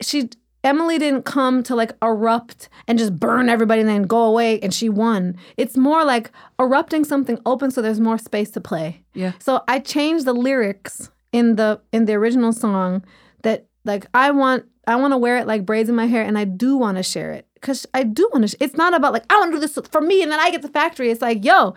She 0.01 0.31
Emily 0.65 0.99
didn't 0.99 1.25
come 1.25 1.63
to 1.65 1.77
like 1.77 1.93
erupt 2.03 2.69
and 2.89 2.99
just 2.99 3.19
burn 3.21 3.49
everybody 3.49 3.83
and 3.83 3.89
then 3.89 4.03
go 4.03 4.23
away 4.25 4.59
and 4.61 4.73
she 4.73 4.89
won. 4.89 5.37
It's 5.57 5.77
more 5.77 6.05
like 6.05 6.31
erupting 6.59 7.05
something 7.05 7.39
open 7.45 7.71
so 7.71 7.83
there's 7.83 8.01
more 8.01 8.19
space 8.19 8.51
to 8.53 8.61
play. 8.61 9.05
Yeah. 9.13 9.33
So 9.39 9.63
I 9.69 9.79
changed 9.79 10.25
the 10.25 10.33
lyrics 10.33 11.11
in 11.33 11.57
the 11.57 11.81
in 11.93 12.07
the 12.07 12.15
original 12.15 12.53
song 12.53 13.05
that 13.43 13.67
like 13.85 14.07
I 14.15 14.31
want 14.31 14.65
I 14.87 14.97
want 14.97 15.13
to 15.13 15.19
wear 15.19 15.37
it 15.37 15.47
like 15.47 15.67
braids 15.67 15.89
in 15.89 15.95
my 15.95 16.07
hair 16.07 16.23
and 16.23 16.39
I 16.39 16.45
do 16.45 16.77
want 16.77 16.97
to 16.97 17.03
share 17.03 17.33
it 17.33 17.47
cuz 17.61 17.87
I 17.93 18.03
do 18.03 18.29
want 18.33 18.43
to 18.43 18.49
sh- 18.49 18.61
it's 18.61 18.77
not 18.77 18.95
about 18.95 19.13
like 19.13 19.25
I 19.31 19.39
want 19.39 19.53
to 19.53 19.57
do 19.57 19.61
this 19.61 19.79
for 19.91 20.01
me 20.01 20.23
and 20.23 20.33
then 20.33 20.41
I 20.41 20.51
get 20.51 20.63
the 20.63 20.69
factory. 20.69 21.11
It's 21.11 21.23
like, 21.23 21.45
yo, 21.45 21.75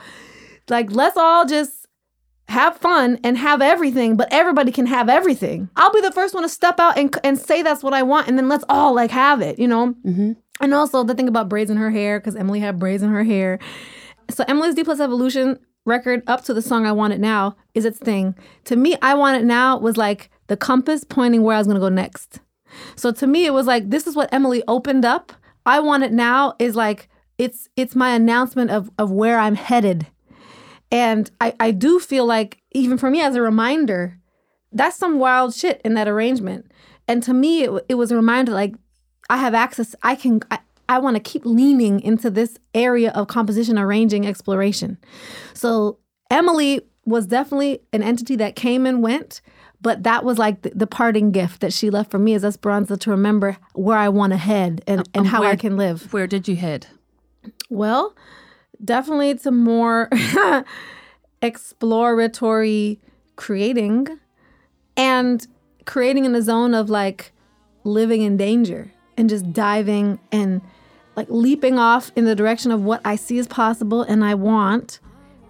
like 0.70 0.92
let's 0.92 1.18
all 1.18 1.46
just 1.46 1.87
have 2.50 2.78
fun 2.78 3.20
and 3.24 3.38
have 3.38 3.62
everything, 3.62 4.16
but 4.16 4.28
everybody 4.32 4.72
can 4.72 4.86
have 4.86 5.10
everything. 5.10 5.70
I'll 5.76 5.92
be 5.92 6.02
the 6.02 6.12
first 6.12 6.34
one 6.34 6.44
to 6.44 6.50
step 6.50 6.80
out 6.80 6.98
and 6.98 7.16
and 7.24 7.38
say 7.38 7.62
that's 7.62 7.84
what 7.84 7.94
I 7.94 8.04
want 8.04 8.28
and 8.28 8.38
then 8.38 8.48
let's 8.48 8.64
all 8.70 8.96
like 8.96 9.12
have 9.12 9.42
it, 9.42 9.60
you 9.60 9.68
know? 9.68 9.94
Mm-hmm. 10.06 10.34
And 10.60 10.74
also 10.74 11.04
the 11.04 11.14
thing 11.14 11.28
about 11.28 11.50
braids 11.50 11.70
in 11.70 11.78
her 11.78 11.92
hair, 11.92 12.20
because 12.20 12.36
Emily 12.36 12.60
had 12.60 12.80
braids 12.80 13.04
in 13.04 13.10
her 13.10 13.24
hair. 13.24 13.60
So 14.30 14.44
Emily's 14.48 14.76
D 14.76 14.84
plus 14.84 15.00
evolution 15.00 15.60
record 15.86 16.24
up 16.28 16.44
to 16.46 16.54
the 16.54 16.62
song 16.62 16.86
I 16.86 16.92
Want 16.92 17.14
It 17.14 17.20
Now 17.20 17.56
is 17.74 17.86
its 17.86 18.00
thing. 18.00 18.36
To 18.66 18.76
me, 18.76 18.98
I 19.02 19.14
Want 19.14 19.42
It 19.42 19.46
Now 19.46 19.78
was 19.78 19.98
like 19.98 20.30
the 20.48 20.58
compass 20.58 21.04
pointing 21.04 21.44
where 21.44 21.56
I 21.56 21.60
was 21.60 21.68
gonna 21.68 21.80
go 21.80 21.90
next. 21.90 22.40
So 22.96 23.12
to 23.12 23.28
me, 23.28 23.46
it 23.46 23.54
was 23.54 23.68
like 23.68 23.90
this 23.90 24.08
is 24.08 24.16
what 24.16 24.34
Emily 24.34 24.64
opened 24.68 25.06
up. 25.06 25.32
I 25.66 25.80
Want 25.80 26.04
It 26.04 26.14
Now 26.14 26.56
is 26.60 26.76
like 26.76 27.10
it's 27.38 27.70
it's 27.76 27.96
my 27.96 28.16
announcement 28.16 28.72
of 28.72 28.90
of 28.98 29.12
where 29.12 29.38
I'm 29.38 29.56
headed. 29.56 30.08
And 30.92 31.30
I, 31.42 31.54
I 31.60 31.72
do 31.72 32.00
feel 32.00 32.26
like, 32.26 32.62
even 32.72 32.98
for 32.98 33.10
me 33.10 33.22
as 33.22 33.36
a 33.36 33.42
reminder, 33.42 34.18
that's 34.72 34.98
some 34.98 35.20
wild 35.20 35.54
shit 35.54 35.82
in 35.84 35.96
that 35.96 36.08
arrangement. 36.08 36.72
And 37.08 37.24
to 37.24 37.34
me, 37.34 37.64
it, 37.64 37.86
it 37.90 37.96
was 37.96 38.12
a 38.12 38.16
reminder 38.16 38.54
like, 38.54 38.76
I 39.30 39.38
have 39.38 39.54
access, 39.54 39.96
I 40.04 40.16
can, 40.16 40.42
I, 40.52 40.60
I 40.88 41.00
want 41.00 41.16
to 41.16 41.20
keep 41.20 41.46
leaning 41.46 42.00
into 42.00 42.30
this 42.30 42.58
area 42.74 43.12
of 43.12 43.28
composition, 43.28 43.78
arranging, 43.78 44.26
exploration. 44.26 44.98
So 45.54 46.00
Emily 46.32 46.82
was 47.06 47.28
definitely 47.28 47.82
an 47.92 48.04
entity 48.04 48.38
that 48.38 48.56
came 48.56 48.86
and 48.86 49.04
went, 49.04 49.42
but 49.82 50.04
that 50.04 50.24
was 50.24 50.38
like 50.38 50.62
the, 50.62 50.72
the 50.74 50.88
parting 50.88 51.32
gift 51.32 51.62
that 51.62 51.74
she 51.74 51.90
left 51.90 52.12
for 52.12 52.20
me 52.20 52.34
as 52.34 52.46
Esperanza 52.46 52.96
to 52.98 53.10
remember 53.10 53.58
where 53.74 53.98
I 53.98 54.10
want 54.10 54.32
to 54.32 54.38
head 54.38 54.84
and, 54.88 55.02
uh, 55.02 55.04
and, 55.14 55.26
And 55.26 55.28
how 55.28 55.44
I 55.44 55.56
can 55.58 55.76
live. 55.76 56.14
Where 56.14 56.28
did 56.28 56.48
you 56.48 56.56
head? 56.56 56.88
Well, 57.70 58.16
definitely 58.84 59.36
to 59.36 59.52
more 59.52 60.10
exploratory 61.42 63.00
creating 63.36 64.20
and 64.96 65.48
creating 65.86 66.26
in 66.26 66.36
a 66.36 66.42
zone 66.42 66.74
of 66.74 66.90
like 66.90 67.32
living 67.84 68.22
in 68.22 68.38
danger 68.38 68.92
and 69.18 69.30
just 69.30 69.54
diving 69.54 70.20
and 70.32 70.62
like 71.16 71.28
leaping 71.30 71.80
off 71.80 72.12
in 72.16 72.26
the 72.26 72.36
direction 72.36 72.72
of 72.72 72.84
what 72.84 73.02
I 73.04 73.16
see 73.16 73.40
as 73.40 73.48
possible 73.48 74.04
and 74.04 74.24
I 74.24 74.36
want, 74.36 75.00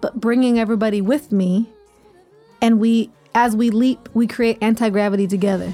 but 0.00 0.20
bringing 0.20 0.58
everybody 0.58 1.00
with 1.00 1.30
me. 1.30 1.68
And 2.62 2.80
we, 2.80 3.10
as 3.34 3.54
we 3.54 3.70
leap, 3.70 4.08
we 4.14 4.26
create 4.26 4.58
anti 4.60 4.88
gravity 4.88 5.26
together. 5.26 5.72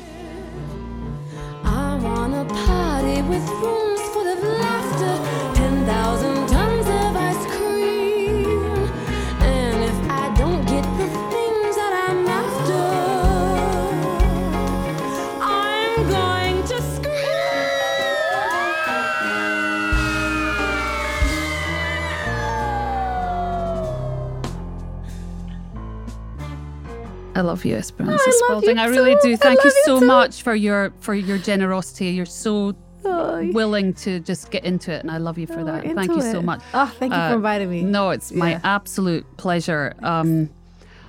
Love 27.55 27.64
you, 27.64 27.77
Esperanza 27.77 28.19
I 28.27 28.31
Spalding. 28.47 28.77
you 28.77 28.83
I 28.83 28.87
really 28.87 29.17
do. 29.23 29.37
Thank 29.37 29.62
you 29.62 29.71
you 29.71 29.83
so 29.85 30.01
much 30.01 30.43
for 30.43 30.55
your 30.57 30.93
for 30.99 31.14
your 31.14 31.38
generosity. 31.38 32.07
You're 32.07 32.27
so 32.47 32.75
Oh, 33.07 33.51
willing 33.53 33.93
to 34.05 34.19
just 34.21 34.51
get 34.51 34.64
into 34.64 34.90
it, 34.90 35.01
and 35.03 35.11
I 35.11 35.19
love 35.19 35.37
you 35.38 35.47
for 35.47 35.62
that. 35.62 35.85
Thank 35.85 36.11
you 36.11 36.23
so 36.23 36.40
much. 36.40 36.61
Oh, 36.73 36.90
thank 36.99 37.12
you 37.12 37.19
Uh, 37.19 37.29
for 37.31 37.37
inviting 37.37 37.69
me. 37.71 37.83
No, 37.83 38.11
it's 38.11 38.33
my 38.33 38.53
Yeah. 38.53 38.61
absolute 38.79 39.25
pleasure. 39.37 39.93
Um, 40.03 40.49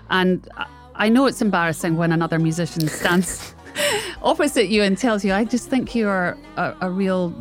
and 0.09 0.45
I- 0.97 1.07
know 1.09 1.25
it's 1.25 1.41
embarrassing 1.41 1.95
when 1.97 2.11
another 2.11 2.37
musician 2.37 2.87
stands 2.89 3.55
opposite 4.21 4.67
you 4.67 4.83
and 4.83 4.97
tells 4.97 5.23
you, 5.25 5.33
I 5.33 5.45
just 5.45 5.69
think 5.69 5.95
you're 5.95 6.37
a, 6.57 6.75
a 6.81 6.89
real 6.91 7.33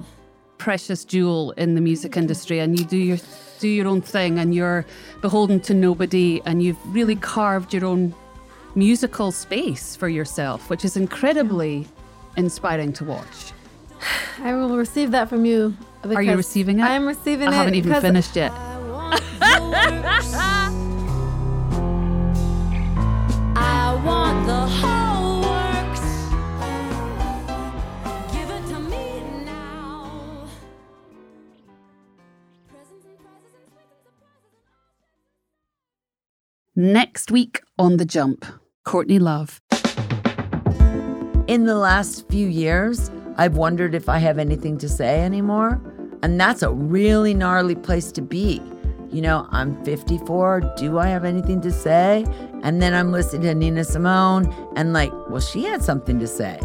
precious 0.59 1.05
jewel 1.05 1.51
in 1.63 1.75
the 1.75 1.81
music 1.81 2.17
industry 2.17 2.61
and 2.61 2.79
you 2.79 2.85
do 2.87 2.97
your 2.97 3.19
do 3.59 3.69
your 3.69 3.89
own 3.89 4.01
thing 4.01 4.39
and 4.39 4.55
you're 4.55 4.85
beholden 5.21 5.59
to 5.69 5.75
nobody 5.75 6.41
and 6.47 6.63
you've 6.63 6.79
really 6.95 7.17
carved 7.17 7.75
your 7.75 7.85
own 7.85 8.15
musical 8.75 9.31
space 9.33 9.97
for 9.97 10.09
yourself, 10.09 10.69
which 10.71 10.85
is 10.85 10.97
incredibly 10.97 11.87
inspiring 12.37 12.93
to 12.95 13.05
watch. 13.05 13.53
I 14.41 14.55
will 14.55 14.77
receive 14.77 15.11
that 15.13 15.29
from 15.29 15.45
you 15.45 15.77
Are 16.05 16.23
you 16.23 16.37
receiving 16.37 16.81
it? 16.81 16.83
I 16.83 16.95
am 16.95 17.07
receiving 17.07 17.49
it. 17.49 17.53
I 17.53 17.55
haven't 17.55 17.75
even 17.75 18.01
finished 18.01 18.37
yet. 18.37 18.53
I 23.57 24.01
want 24.05 24.47
the 24.47 24.67
whole 24.67 25.41
works. 25.41 26.01
Give 28.33 28.51
it 28.51 28.67
to 28.73 28.81
me 28.81 29.21
now. 29.45 30.47
Presents 32.69 33.07
and 33.07 33.19
prizes 33.19 33.55
and 33.55 33.67
sweets 33.71 33.93
and 33.93 34.01
surprises 34.03 34.53
and 36.77 36.93
Next 36.93 37.31
week 37.31 37.63
on 37.79 37.97
The 37.99 38.05
Jump, 38.05 38.45
Courtney 38.85 39.19
Love. 39.19 39.61
In 41.47 41.65
the 41.65 41.77
last 41.77 42.29
few 42.29 42.47
years, 42.47 43.11
I've 43.37 43.57
wondered 43.57 43.95
if 43.95 44.09
I 44.09 44.19
have 44.19 44.39
anything 44.39 44.79
to 44.79 44.89
say 44.89 45.21
anymore. 45.21 45.81
And 46.23 46.41
that's 46.41 46.63
a 46.63 46.71
really 46.71 47.35
gnarly 47.35 47.75
place 47.75 48.11
to 48.13 48.23
be. 48.23 48.63
You 49.11 49.21
know, 49.21 49.47
I'm 49.51 49.83
54. 49.85 50.75
Do 50.77 50.99
I 50.99 51.09
have 51.09 51.25
anything 51.25 51.61
to 51.61 51.71
say? 51.71 52.25
And 52.63 52.81
then 52.81 52.95
I'm 52.95 53.13
listening 53.13 53.43
to 53.43 53.55
Nina 53.55 53.85
Simone 53.85 54.53
and, 54.75 54.93
like, 54.93 55.13
well, 55.29 55.41
she 55.41 55.65
had 55.65 55.83
something 55.83 56.19
to 56.19 56.27
say. 56.27 56.59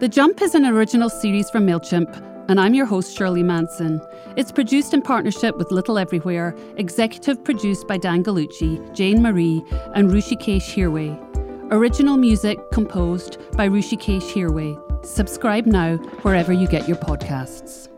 The 0.00 0.08
Jump 0.08 0.42
is 0.42 0.54
an 0.54 0.66
original 0.66 1.10
series 1.10 1.50
from 1.50 1.66
MailChimp, 1.66 2.27
and 2.48 2.58
I'm 2.58 2.74
your 2.74 2.86
host, 2.86 3.16
Shirley 3.16 3.42
Manson. 3.42 4.00
It's 4.36 4.50
produced 4.50 4.94
in 4.94 5.02
partnership 5.02 5.56
with 5.58 5.70
Little 5.70 5.98
Everywhere, 5.98 6.56
executive 6.76 7.44
produced 7.44 7.86
by 7.86 7.98
Dan 7.98 8.24
Gallucci, 8.24 8.94
Jane 8.94 9.22
Marie, 9.22 9.62
and 9.94 10.10
Hrishikesh 10.10 10.74
Hirway. 10.74 11.16
Original 11.70 12.16
music 12.16 12.58
composed 12.72 13.38
by 13.52 13.68
Hrishikesh 13.68 14.32
Hirway. 14.32 15.04
Subscribe 15.04 15.66
now 15.66 15.96
wherever 16.22 16.52
you 16.52 16.66
get 16.66 16.88
your 16.88 16.96
podcasts. 16.96 17.88